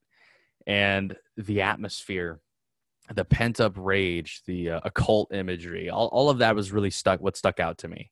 And 0.66 1.16
the 1.38 1.62
atmosphere, 1.62 2.40
the 3.14 3.26
pent 3.26 3.60
up 3.60 3.74
rage, 3.76 4.42
the 4.48 4.72
uh, 4.72 4.80
occult 4.84 5.32
imagery, 5.36 5.92
all, 5.92 6.08
all 6.08 6.32
of 6.32 6.40
that 6.40 6.56
was 6.56 6.72
really 6.72 6.92
stuck. 6.92 7.22
What 7.22 7.38
stuck 7.38 7.60
out 7.60 7.78
to 7.80 7.88
me. 7.88 8.10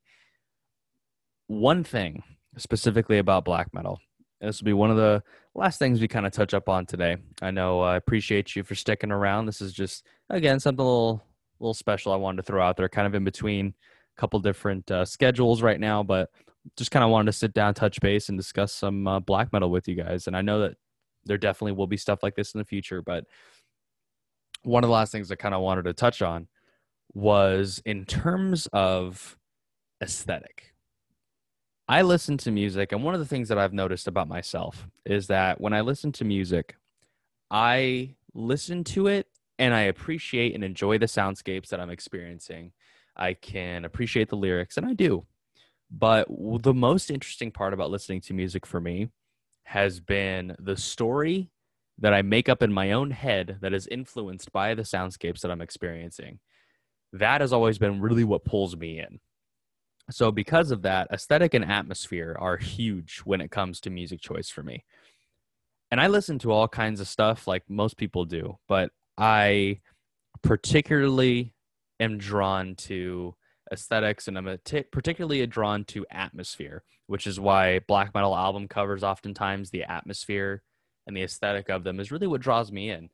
One 1.48 1.82
thing 1.82 2.22
specifically 2.56 3.18
about 3.18 3.44
black 3.44 3.74
metal 3.74 4.00
this 4.40 4.60
will 4.60 4.66
be 4.66 4.72
one 4.72 4.90
of 4.90 4.96
the 4.96 5.22
last 5.54 5.78
things 5.78 6.00
we 6.00 6.08
kind 6.08 6.26
of 6.26 6.32
touch 6.32 6.54
up 6.54 6.68
on 6.68 6.86
today. 6.86 7.16
I 7.42 7.50
know 7.50 7.80
I 7.80 7.96
appreciate 7.96 8.54
you 8.54 8.62
for 8.62 8.74
sticking 8.74 9.10
around. 9.10 9.46
This 9.46 9.60
is 9.60 9.72
just 9.72 10.06
again 10.30 10.60
something 10.60 10.84
a 10.84 10.88
little 10.88 11.22
little 11.60 11.74
special 11.74 12.12
I 12.12 12.16
wanted 12.16 12.38
to 12.38 12.42
throw 12.44 12.62
out 12.62 12.76
there, 12.76 12.88
kind 12.88 13.06
of 13.06 13.14
in 13.14 13.24
between 13.24 13.68
a 14.16 14.20
couple 14.20 14.38
different 14.40 14.90
uh, 14.90 15.04
schedules 15.04 15.60
right 15.62 15.80
now, 15.80 16.02
but 16.02 16.30
just 16.76 16.90
kind 16.90 17.04
of 17.04 17.10
wanted 17.10 17.26
to 17.26 17.32
sit 17.32 17.52
down, 17.52 17.74
touch 17.74 18.00
base, 18.00 18.28
and 18.28 18.38
discuss 18.38 18.72
some 18.72 19.06
uh, 19.06 19.20
black 19.20 19.52
metal 19.52 19.70
with 19.70 19.88
you 19.88 19.94
guys. 19.94 20.26
And 20.26 20.36
I 20.36 20.42
know 20.42 20.60
that 20.60 20.76
there 21.24 21.38
definitely 21.38 21.72
will 21.72 21.86
be 21.86 21.96
stuff 21.96 22.22
like 22.22 22.36
this 22.36 22.54
in 22.54 22.58
the 22.58 22.64
future, 22.64 23.02
but 23.02 23.24
one 24.62 24.84
of 24.84 24.88
the 24.88 24.94
last 24.94 25.12
things 25.12 25.30
I 25.30 25.36
kind 25.36 25.54
of 25.54 25.62
wanted 25.62 25.84
to 25.84 25.92
touch 25.92 26.22
on 26.22 26.48
was 27.14 27.80
in 27.84 28.04
terms 28.04 28.66
of 28.72 29.36
aesthetic 30.02 30.74
I 31.90 32.02
listen 32.02 32.36
to 32.38 32.50
music, 32.50 32.92
and 32.92 33.02
one 33.02 33.14
of 33.14 33.20
the 33.20 33.26
things 33.26 33.48
that 33.48 33.56
I've 33.56 33.72
noticed 33.72 34.08
about 34.08 34.28
myself 34.28 34.86
is 35.06 35.28
that 35.28 35.58
when 35.58 35.72
I 35.72 35.80
listen 35.80 36.12
to 36.12 36.24
music, 36.24 36.76
I 37.50 38.14
listen 38.34 38.84
to 38.84 39.06
it 39.06 39.26
and 39.58 39.72
I 39.72 39.82
appreciate 39.82 40.54
and 40.54 40.62
enjoy 40.62 40.98
the 40.98 41.06
soundscapes 41.06 41.68
that 41.68 41.80
I'm 41.80 41.88
experiencing. 41.88 42.72
I 43.16 43.32
can 43.32 43.86
appreciate 43.86 44.28
the 44.28 44.36
lyrics, 44.36 44.76
and 44.76 44.84
I 44.84 44.92
do. 44.92 45.26
But 45.90 46.28
the 46.28 46.74
most 46.74 47.10
interesting 47.10 47.50
part 47.50 47.72
about 47.72 47.90
listening 47.90 48.20
to 48.22 48.34
music 48.34 48.66
for 48.66 48.82
me 48.82 49.08
has 49.64 49.98
been 49.98 50.54
the 50.58 50.76
story 50.76 51.50
that 51.98 52.12
I 52.12 52.20
make 52.20 52.50
up 52.50 52.62
in 52.62 52.72
my 52.72 52.92
own 52.92 53.10
head 53.12 53.56
that 53.62 53.72
is 53.72 53.86
influenced 53.86 54.52
by 54.52 54.74
the 54.74 54.82
soundscapes 54.82 55.40
that 55.40 55.50
I'm 55.50 55.62
experiencing. 55.62 56.38
That 57.14 57.40
has 57.40 57.52
always 57.52 57.78
been 57.78 58.02
really 58.02 58.24
what 58.24 58.44
pulls 58.44 58.76
me 58.76 58.98
in. 58.98 59.20
So, 60.10 60.32
because 60.32 60.70
of 60.70 60.82
that, 60.82 61.08
aesthetic 61.12 61.54
and 61.54 61.64
atmosphere 61.64 62.36
are 62.40 62.56
huge 62.56 63.18
when 63.24 63.40
it 63.40 63.50
comes 63.50 63.80
to 63.80 63.90
music 63.90 64.20
choice 64.20 64.48
for 64.48 64.62
me. 64.62 64.84
And 65.90 66.00
I 66.00 66.06
listen 66.06 66.38
to 66.40 66.52
all 66.52 66.68
kinds 66.68 67.00
of 67.00 67.08
stuff 67.08 67.46
like 67.46 67.62
most 67.68 67.96
people 67.96 68.24
do, 68.24 68.58
but 68.68 68.90
I 69.16 69.80
particularly 70.42 71.54
am 72.00 72.18
drawn 72.18 72.74
to 72.76 73.34
aesthetics 73.72 74.28
and 74.28 74.38
I'm 74.38 74.58
particularly 74.92 75.46
drawn 75.46 75.84
to 75.86 76.06
atmosphere, 76.10 76.84
which 77.06 77.26
is 77.26 77.40
why 77.40 77.80
black 77.80 78.14
metal 78.14 78.36
album 78.36 78.68
covers 78.68 79.02
oftentimes 79.02 79.70
the 79.70 79.84
atmosphere 79.84 80.62
and 81.06 81.16
the 81.16 81.22
aesthetic 81.22 81.68
of 81.68 81.84
them 81.84 82.00
is 82.00 82.12
really 82.12 82.26
what 82.26 82.40
draws 82.40 82.70
me 82.70 82.90
in. 82.90 83.08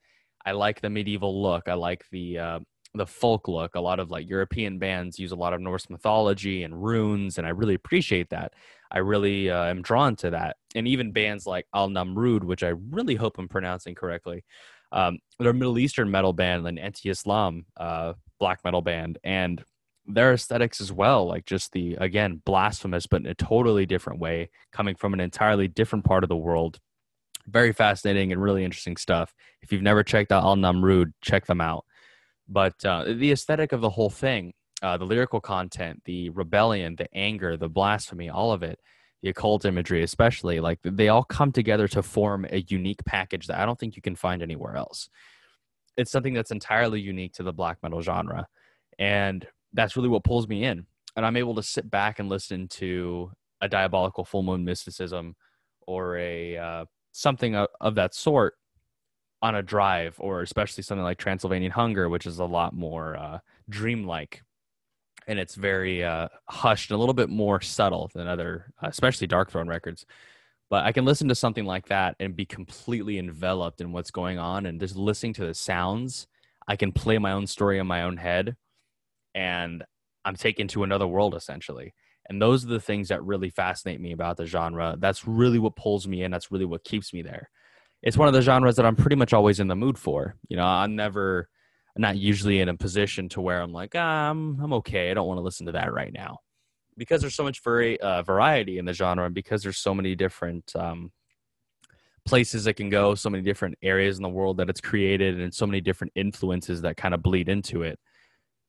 I 0.44 0.52
like 0.52 0.80
the 0.80 0.90
medieval 0.90 1.42
look. 1.42 1.68
I 1.68 1.74
like 1.74 2.04
the 2.11 2.38
uh, 2.38 2.61
the 2.94 3.07
folk 3.07 3.48
look. 3.48 3.74
A 3.74 3.80
lot 3.80 4.00
of 4.00 4.11
like 4.11 4.28
European 4.28 4.78
bands 4.78 5.18
use 5.18 5.33
a 5.33 5.37
lot 5.37 5.52
of 5.52 5.61
Norse 5.61 5.90
mythology 5.90 6.62
and 6.62 6.83
runes, 6.83 7.38
and 7.38 7.46
I 7.46 7.50
really 7.50 7.74
appreciate 7.74 8.30
that. 8.30 8.52
I 8.90 8.98
really 8.98 9.50
uh, 9.50 9.64
am 9.64 9.83
drawn 9.83 10.14
to 10.16 10.30
that. 10.30 10.57
And 10.74 10.87
even 10.87 11.12
bands 11.12 11.46
like 11.46 11.66
Al-Namrood, 11.74 12.44
which 12.44 12.62
I 12.62 12.68
really 12.90 13.16
hope 13.16 13.38
I'm 13.38 13.48
pronouncing 13.48 13.94
correctly, 13.96 14.44
um, 14.92 15.18
they're 15.38 15.50
a 15.50 15.54
Middle 15.54 15.78
Eastern 15.78 16.11
metal 16.11 16.33
band, 16.33 16.66
an 16.68 16.78
anti-Islam 16.78 17.66
uh, 17.76 18.12
black 18.38 18.61
metal 18.64 18.83
band, 18.83 19.18
and 19.24 19.64
their 20.07 20.33
aesthetics 20.35 20.80
as 20.80 20.92
well, 20.92 21.26
like 21.26 21.46
just 21.46 21.72
the 21.72 21.94
again 21.94 22.40
blasphemous, 22.44 23.07
but 23.07 23.22
in 23.22 23.26
a 23.26 23.35
totally 23.35 23.87
different 23.87 24.20
way, 24.20 24.50
coming 24.70 24.94
from 24.94 25.14
an 25.14 25.20
entirely 25.20 25.66
different 25.66 26.04
part 26.04 26.22
of 26.22 26.28
the 26.28 26.37
world. 26.37 26.78
Very 27.46 27.72
fascinating 27.72 28.33
and 28.33 28.40
really 28.40 28.64
interesting 28.64 28.96
stuff. 28.96 29.35
If 29.62 29.72
you've 29.72 29.83
never 29.83 30.02
checked 30.02 30.30
out 30.30 30.44
Al-Namrood, 30.44 31.12
check 31.22 31.46
them 31.46 31.61
out. 31.61 31.85
But 32.48 32.85
uh, 32.85 33.04
the 33.04 33.33
aesthetic 33.33 33.72
of 33.72 33.80
the 33.80 33.90
whole 33.90 34.11
thing, 34.11 34.52
uh, 34.83 34.96
the 34.98 35.07
lyrical 35.07 35.40
content, 35.40 36.02
the 36.04 36.30
rebellion, 36.30 36.96
the 36.96 37.12
anger, 37.14 37.57
the 37.57 37.68
blasphemy, 37.68 38.28
all 38.28 38.52
of 38.52 38.62
it, 38.62 38.78
the 39.22 39.30
occult 39.30 39.64
imagery, 39.64 40.02
especially, 40.02 40.61
like 40.61 40.78
they 40.85 41.09
all 41.09 41.24
come 41.24 41.50
together 41.50 41.88
to 41.88 42.02
form 42.02 42.44
a 42.50 42.61
unique 42.68 43.02
package 43.07 43.46
that 43.46 43.59
I 43.59 43.64
don't 43.64 43.78
think 43.78 43.96
you 43.96 44.02
can 44.02 44.16
find 44.16 44.42
anywhere 44.42 44.76
else. 44.76 45.09
It's 45.96 46.11
something 46.11 46.35
that's 46.35 46.50
entirely 46.50 47.00
unique 47.00 47.33
to 47.35 47.42
the 47.42 47.52
black 47.52 47.78
metal 47.83 48.02
genre. 48.02 48.46
And 48.98 49.46
that's 49.72 49.96
really 49.96 50.09
what 50.09 50.24
pulls 50.24 50.46
me 50.46 50.64
in. 50.64 50.87
And 51.16 51.24
I'm 51.24 51.37
able 51.37 51.54
to 51.54 51.62
sit 51.62 51.90
back 51.90 52.18
and 52.18 52.28
listen 52.28 52.68
to 52.68 53.33
a 53.61 53.68
diabolical 53.68 54.24
full 54.24 54.42
moon 54.42 54.64
mysticism 54.64 55.37
or 55.87 56.18
a 56.18 56.57
uh, 56.59 56.85
something 57.12 57.54
of, 57.54 57.68
of 57.80 57.94
that 57.94 58.14
sort 58.14 58.54
on 59.44 59.54
a 59.54 59.62
drive, 59.62 60.16
or 60.18 60.40
especially 60.40 60.83
something 60.83 61.04
like 61.04 61.18
Transylvanian 61.18 61.70
Hunger, 61.70 62.09
which 62.09 62.26
is 62.26 62.38
a 62.38 62.44
lot 62.44 62.74
more 62.74 63.16
uh, 63.16 63.38
dreamlike 63.68 64.42
and 65.26 65.38
it's 65.38 65.54
very 65.54 66.04
uh, 66.04 66.28
hushed 66.48 66.90
a 66.90 66.96
little 66.96 67.14
bit 67.14 67.30
more 67.30 67.61
subtle 67.61 68.11
than 68.14 68.26
other, 68.26 68.72
especially 68.83 69.26
Darkthrone 69.26 69.68
records. 69.68 70.04
But 70.70 70.85
I 70.85 70.92
can 70.92 71.04
listen 71.04 71.28
to 71.28 71.35
something 71.35 71.64
like 71.64 71.87
that 71.87 72.16
and 72.20 72.37
be 72.37 72.46
completely 72.46 73.18
enveloped 73.18 73.80
in 73.80 73.92
what's 73.92 74.11
going 74.11 74.38
on, 74.38 74.66
and 74.66 74.80
just 74.80 74.96
listening 74.96 75.35
to 75.35 75.46
the 75.46 75.54
sounds, 75.54 76.26
I 76.66 76.76
can 76.76 76.92
play 76.92 77.18
my 77.18 77.33
own 77.33 77.46
story 77.46 77.78
in 77.78 77.87
my 77.87 78.02
own 78.02 78.16
head, 78.16 78.57
and 79.35 79.85
I'm 80.24 80.37
taken 80.37 80.68
to 80.68 80.83
another 80.83 81.07
world 81.07 81.35
essentially. 81.35 81.94
And 82.28 82.40
those 82.40 82.64
are 82.64 82.68
the 82.68 82.80
things 82.80 83.09
that 83.09 83.22
really 83.22 83.50
fascinate 83.50 84.00
me 84.00 84.12
about 84.12 84.38
the 84.38 84.46
genre. 84.46 84.96
That's 84.98 85.26
really 85.26 85.59
what 85.59 85.76
pulls 85.76 86.09
me 86.09 86.22
in. 86.22 86.30
That's 86.30 86.50
really 86.50 86.64
what 86.64 86.83
keeps 86.83 87.12
me 87.12 87.20
there 87.20 87.50
it's 88.04 88.18
one 88.18 88.28
of 88.28 88.34
the 88.34 88.42
genres 88.42 88.76
that 88.76 88.84
I'm 88.84 88.96
pretty 88.96 89.16
much 89.16 89.32
always 89.32 89.60
in 89.60 89.66
the 89.66 89.74
mood 89.74 89.98
for. 89.98 90.36
You 90.48 90.58
know, 90.58 90.66
I'm 90.66 90.94
never 90.94 91.48
not 91.96 92.16
usually 92.18 92.60
in 92.60 92.68
a 92.68 92.76
position 92.76 93.30
to 93.30 93.40
where 93.40 93.62
I'm 93.62 93.72
like, 93.72 93.94
ah, 93.96 94.30
I'm 94.30 94.60
I'm 94.60 94.72
okay. 94.74 95.10
I 95.10 95.14
don't 95.14 95.26
want 95.26 95.38
to 95.38 95.42
listen 95.42 95.66
to 95.66 95.72
that 95.72 95.92
right 95.92 96.12
now, 96.12 96.38
because 96.98 97.22
there's 97.22 97.34
so 97.34 97.44
much 97.44 97.62
vari- 97.62 98.00
uh, 98.00 98.22
variety 98.22 98.78
in 98.78 98.84
the 98.84 98.92
genre, 98.92 99.24
and 99.24 99.34
because 99.34 99.62
there's 99.62 99.78
so 99.78 99.94
many 99.94 100.14
different 100.14 100.70
um, 100.76 101.12
places 102.26 102.66
it 102.66 102.74
can 102.74 102.90
go, 102.90 103.14
so 103.14 103.30
many 103.30 103.42
different 103.42 103.76
areas 103.82 104.18
in 104.18 104.22
the 104.22 104.28
world 104.28 104.58
that 104.58 104.68
it's 104.68 104.82
created, 104.82 105.40
and 105.40 105.54
so 105.54 105.66
many 105.66 105.80
different 105.80 106.12
influences 106.14 106.82
that 106.82 106.98
kind 106.98 107.14
of 107.14 107.22
bleed 107.22 107.48
into 107.48 107.82
it. 107.82 107.98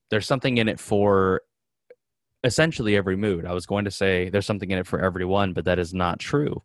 There's 0.09 0.27
something 0.27 0.59
in 0.59 0.69
it 0.69 0.79
for 0.79 1.41
essentially 2.45 2.95
every 2.95 3.17
mood. 3.17 3.45
I 3.45 3.53
was 3.53 3.65
going 3.65 3.83
to 3.83 3.91
say 3.91 4.29
there's 4.29 4.45
something 4.45 4.71
in 4.71 4.77
it 4.77 4.87
for 4.87 5.01
everyone, 5.01 5.51
but 5.51 5.65
that 5.65 5.79
is 5.79 5.93
not 5.93 6.19
true. 6.19 6.63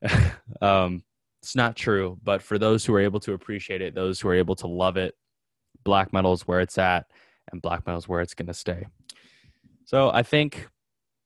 um, 0.62 1.02
it's 1.42 1.54
not 1.54 1.76
true, 1.76 2.18
but 2.22 2.42
for 2.42 2.58
those 2.58 2.84
who 2.84 2.94
are 2.94 3.00
able 3.00 3.20
to 3.20 3.34
appreciate 3.34 3.82
it, 3.82 3.94
those 3.94 4.20
who 4.20 4.28
are 4.28 4.34
able 4.34 4.56
to 4.56 4.66
love 4.66 4.96
it, 4.96 5.14
black 5.84 6.12
metal 6.12 6.32
is 6.32 6.42
where 6.42 6.60
it's 6.60 6.78
at, 6.78 7.06
and 7.52 7.62
black 7.62 7.86
metal 7.86 7.98
is 7.98 8.08
where 8.08 8.20
it's 8.20 8.34
going 8.34 8.46
to 8.46 8.54
stay. 8.54 8.86
So 9.84 10.10
I 10.10 10.22
think 10.22 10.68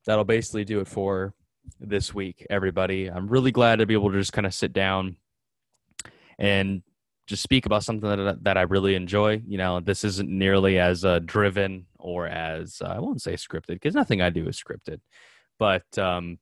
that'll 0.07 0.25
basically 0.25 0.64
do 0.64 0.81
it 0.81 0.88
for 0.88 1.35
this 1.79 2.14
week, 2.14 2.46
everybody. 2.51 3.07
I'm 3.07 3.29
really 3.29 3.53
glad 3.53 3.77
to 3.77 3.87
be 3.87 3.94
able 3.94 4.11
to 4.12 4.18
just 4.18 4.33
kind 4.33 4.46
of 4.46 4.55
sit 4.55 4.73
down 4.73 5.16
and 6.38 6.83
just 7.27 7.42
speak 7.42 7.64
about 7.64 7.85
something 7.85 8.09
that 8.09 8.42
that 8.44 8.59
I 8.59 8.62
really 8.62 8.94
enjoy. 8.94 9.40
You 9.46 9.57
know, 9.57 9.81
this 9.81 10.05
isn't 10.05 10.29
nearly 10.29 10.79
as 10.79 11.05
uh, 11.05 11.20
driven 11.20 11.87
or 11.99 12.27
as 12.27 12.83
uh, 12.85 12.88
I 12.88 12.99
won't 12.99 13.23
say 13.23 13.35
scripted 13.35 13.68
because 13.68 13.94
nothing 13.94 14.20
I 14.20 14.31
do 14.31 14.49
is 14.49 14.61
scripted, 14.61 15.01
but 15.59 15.85
um, 15.96 16.38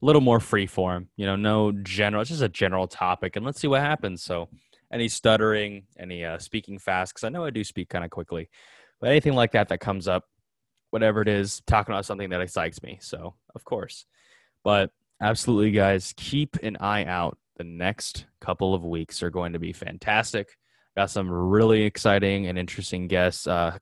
a 0.00 0.06
little 0.06 0.20
more 0.20 0.40
free 0.40 0.66
form, 0.66 1.08
you 1.16 1.26
know, 1.26 1.36
no 1.36 1.72
general, 1.72 2.22
it's 2.22 2.30
just 2.30 2.42
a 2.42 2.48
general 2.48 2.86
topic 2.86 3.36
and 3.36 3.44
let's 3.44 3.60
see 3.60 3.66
what 3.66 3.80
happens. 3.80 4.22
So 4.22 4.48
any 4.92 5.08
stuttering, 5.08 5.84
any 5.98 6.24
uh, 6.24 6.38
speaking 6.38 6.78
fast, 6.78 7.14
because 7.14 7.24
I 7.24 7.30
know 7.30 7.44
I 7.44 7.50
do 7.50 7.64
speak 7.64 7.88
kind 7.88 8.04
of 8.04 8.10
quickly, 8.10 8.48
but 9.00 9.10
anything 9.10 9.34
like 9.34 9.52
that 9.52 9.68
that 9.68 9.80
comes 9.80 10.06
up, 10.06 10.24
whatever 10.90 11.20
it 11.20 11.28
is, 11.28 11.62
talking 11.66 11.92
about 11.92 12.06
something 12.06 12.30
that 12.30 12.40
excites 12.40 12.82
me. 12.82 12.98
So 13.00 13.34
of 13.54 13.64
course, 13.64 14.06
but 14.62 14.90
absolutely 15.20 15.72
guys, 15.72 16.14
keep 16.16 16.56
an 16.62 16.76
eye 16.80 17.04
out. 17.04 17.36
The 17.56 17.64
next 17.64 18.26
couple 18.40 18.74
of 18.74 18.84
weeks 18.84 19.20
are 19.22 19.30
going 19.30 19.52
to 19.54 19.58
be 19.58 19.72
fantastic. 19.72 20.56
Got 20.96 21.10
some 21.10 21.28
really 21.28 21.82
exciting 21.82 22.46
and 22.46 22.56
interesting 22.56 23.08
guests, 23.08 23.48
uh, 23.48 23.78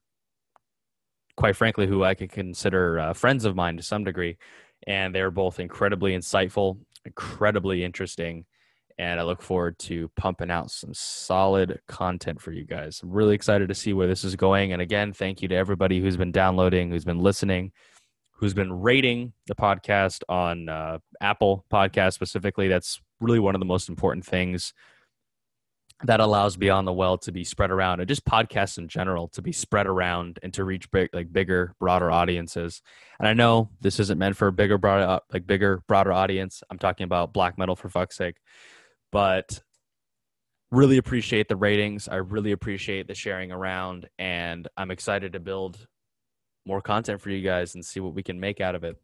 quite 1.36 1.56
frankly, 1.56 1.86
who 1.86 2.02
I 2.02 2.14
could 2.14 2.32
consider 2.32 2.98
uh, 2.98 3.12
friends 3.12 3.44
of 3.44 3.54
mine 3.54 3.76
to 3.76 3.82
some 3.82 4.02
degree 4.02 4.38
and 4.86 5.14
they're 5.14 5.30
both 5.30 5.60
incredibly 5.60 6.16
insightful, 6.16 6.78
incredibly 7.04 7.84
interesting. 7.84 8.44
And 8.98 9.20
I 9.20 9.24
look 9.24 9.42
forward 9.42 9.78
to 9.80 10.10
pumping 10.16 10.50
out 10.50 10.70
some 10.70 10.94
solid 10.94 11.80
content 11.86 12.40
for 12.40 12.52
you 12.52 12.64
guys. 12.64 13.00
I'm 13.02 13.10
really 13.10 13.34
excited 13.34 13.68
to 13.68 13.74
see 13.74 13.92
where 13.92 14.06
this 14.06 14.24
is 14.24 14.36
going. 14.36 14.72
And 14.72 14.80
again, 14.80 15.12
thank 15.12 15.42
you 15.42 15.48
to 15.48 15.54
everybody 15.54 16.00
who's 16.00 16.16
been 16.16 16.32
downloading, 16.32 16.90
who's 16.90 17.04
been 17.04 17.18
listening, 17.18 17.72
who's 18.30 18.54
been 18.54 18.72
rating 18.72 19.34
the 19.46 19.54
podcast 19.54 20.22
on 20.28 20.68
uh, 20.68 20.98
Apple 21.20 21.66
Podcast 21.70 22.14
specifically. 22.14 22.68
That's 22.68 23.00
really 23.20 23.38
one 23.38 23.54
of 23.54 23.60
the 23.60 23.66
most 23.66 23.88
important 23.88 24.24
things 24.24 24.72
that 26.04 26.20
allows 26.20 26.56
Beyond 26.56 26.86
the 26.86 26.92
Well 26.92 27.16
to 27.18 27.32
be 27.32 27.42
spread 27.42 27.70
around 27.70 28.00
and 28.00 28.08
just 28.08 28.26
podcasts 28.26 28.76
in 28.76 28.86
general 28.88 29.28
to 29.28 29.40
be 29.40 29.52
spread 29.52 29.86
around 29.86 30.38
and 30.42 30.52
to 30.54 30.64
reach 30.64 30.90
big, 30.90 31.08
like 31.14 31.32
bigger, 31.32 31.74
broader 31.80 32.10
audiences. 32.10 32.82
And 33.18 33.26
I 33.26 33.32
know 33.32 33.70
this 33.80 33.98
isn't 34.00 34.18
meant 34.18 34.36
for 34.36 34.48
a 34.48 34.52
bigger, 34.52 34.76
broader, 34.76 35.04
uh, 35.04 35.20
like 35.32 35.46
bigger, 35.46 35.82
broader 35.88 36.12
audience. 36.12 36.62
I'm 36.70 36.78
talking 36.78 37.04
about 37.04 37.32
black 37.32 37.56
metal 37.56 37.76
for 37.76 37.88
fuck's 37.88 38.16
sake, 38.16 38.36
but 39.10 39.62
really 40.70 40.98
appreciate 40.98 41.48
the 41.48 41.56
ratings. 41.56 42.08
I 42.08 42.16
really 42.16 42.52
appreciate 42.52 43.08
the 43.08 43.14
sharing 43.14 43.50
around, 43.50 44.08
and 44.18 44.68
I'm 44.76 44.90
excited 44.90 45.32
to 45.32 45.40
build 45.40 45.86
more 46.66 46.82
content 46.82 47.22
for 47.22 47.30
you 47.30 47.42
guys 47.42 47.74
and 47.74 47.84
see 47.84 48.00
what 48.00 48.14
we 48.14 48.22
can 48.22 48.38
make 48.38 48.60
out 48.60 48.74
of 48.74 48.84
it. 48.84 48.96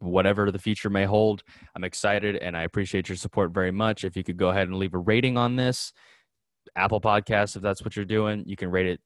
Whatever 0.00 0.50
the 0.50 0.58
future 0.58 0.90
may 0.90 1.04
hold, 1.04 1.44
I'm 1.76 1.84
excited 1.84 2.36
and 2.36 2.56
I 2.56 2.62
appreciate 2.62 3.08
your 3.08 3.16
support 3.16 3.52
very 3.52 3.70
much. 3.70 4.04
If 4.04 4.16
you 4.16 4.24
could 4.24 4.36
go 4.36 4.48
ahead 4.48 4.68
and 4.68 4.78
leave 4.78 4.94
a 4.94 4.98
rating 4.98 5.36
on 5.36 5.56
this, 5.56 5.92
Apple 6.76 7.00
Podcasts, 7.00 7.56
if 7.56 7.62
that's 7.62 7.82
what 7.82 7.96
you're 7.96 8.04
doing, 8.04 8.44
you 8.46 8.56
can 8.56 8.70
rate 8.70 8.86
it 8.86 9.00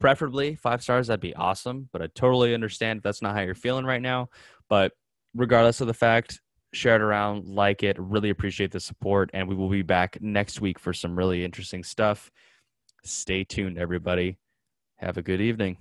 preferably 0.00 0.54
five 0.54 0.82
stars. 0.82 1.06
That'd 1.06 1.20
be 1.20 1.34
awesome. 1.34 1.88
But 1.92 2.02
I 2.02 2.08
totally 2.14 2.54
understand 2.54 2.98
if 2.98 3.02
that's 3.02 3.22
not 3.22 3.34
how 3.34 3.42
you're 3.42 3.54
feeling 3.54 3.84
right 3.84 4.02
now. 4.02 4.28
But 4.68 4.92
regardless 5.34 5.80
of 5.80 5.86
the 5.86 5.94
fact, 5.94 6.40
share 6.72 6.96
it 6.96 7.02
around, 7.02 7.46
like 7.46 7.82
it. 7.82 7.96
Really 7.98 8.30
appreciate 8.30 8.72
the 8.72 8.80
support. 8.80 9.30
And 9.32 9.48
we 9.48 9.54
will 9.54 9.68
be 9.68 9.82
back 9.82 10.18
next 10.20 10.60
week 10.60 10.78
for 10.78 10.92
some 10.92 11.16
really 11.16 11.44
interesting 11.44 11.84
stuff. 11.84 12.30
Stay 13.04 13.44
tuned, 13.44 13.78
everybody. 13.78 14.38
Have 14.96 15.16
a 15.16 15.22
good 15.22 15.40
evening. 15.40 15.76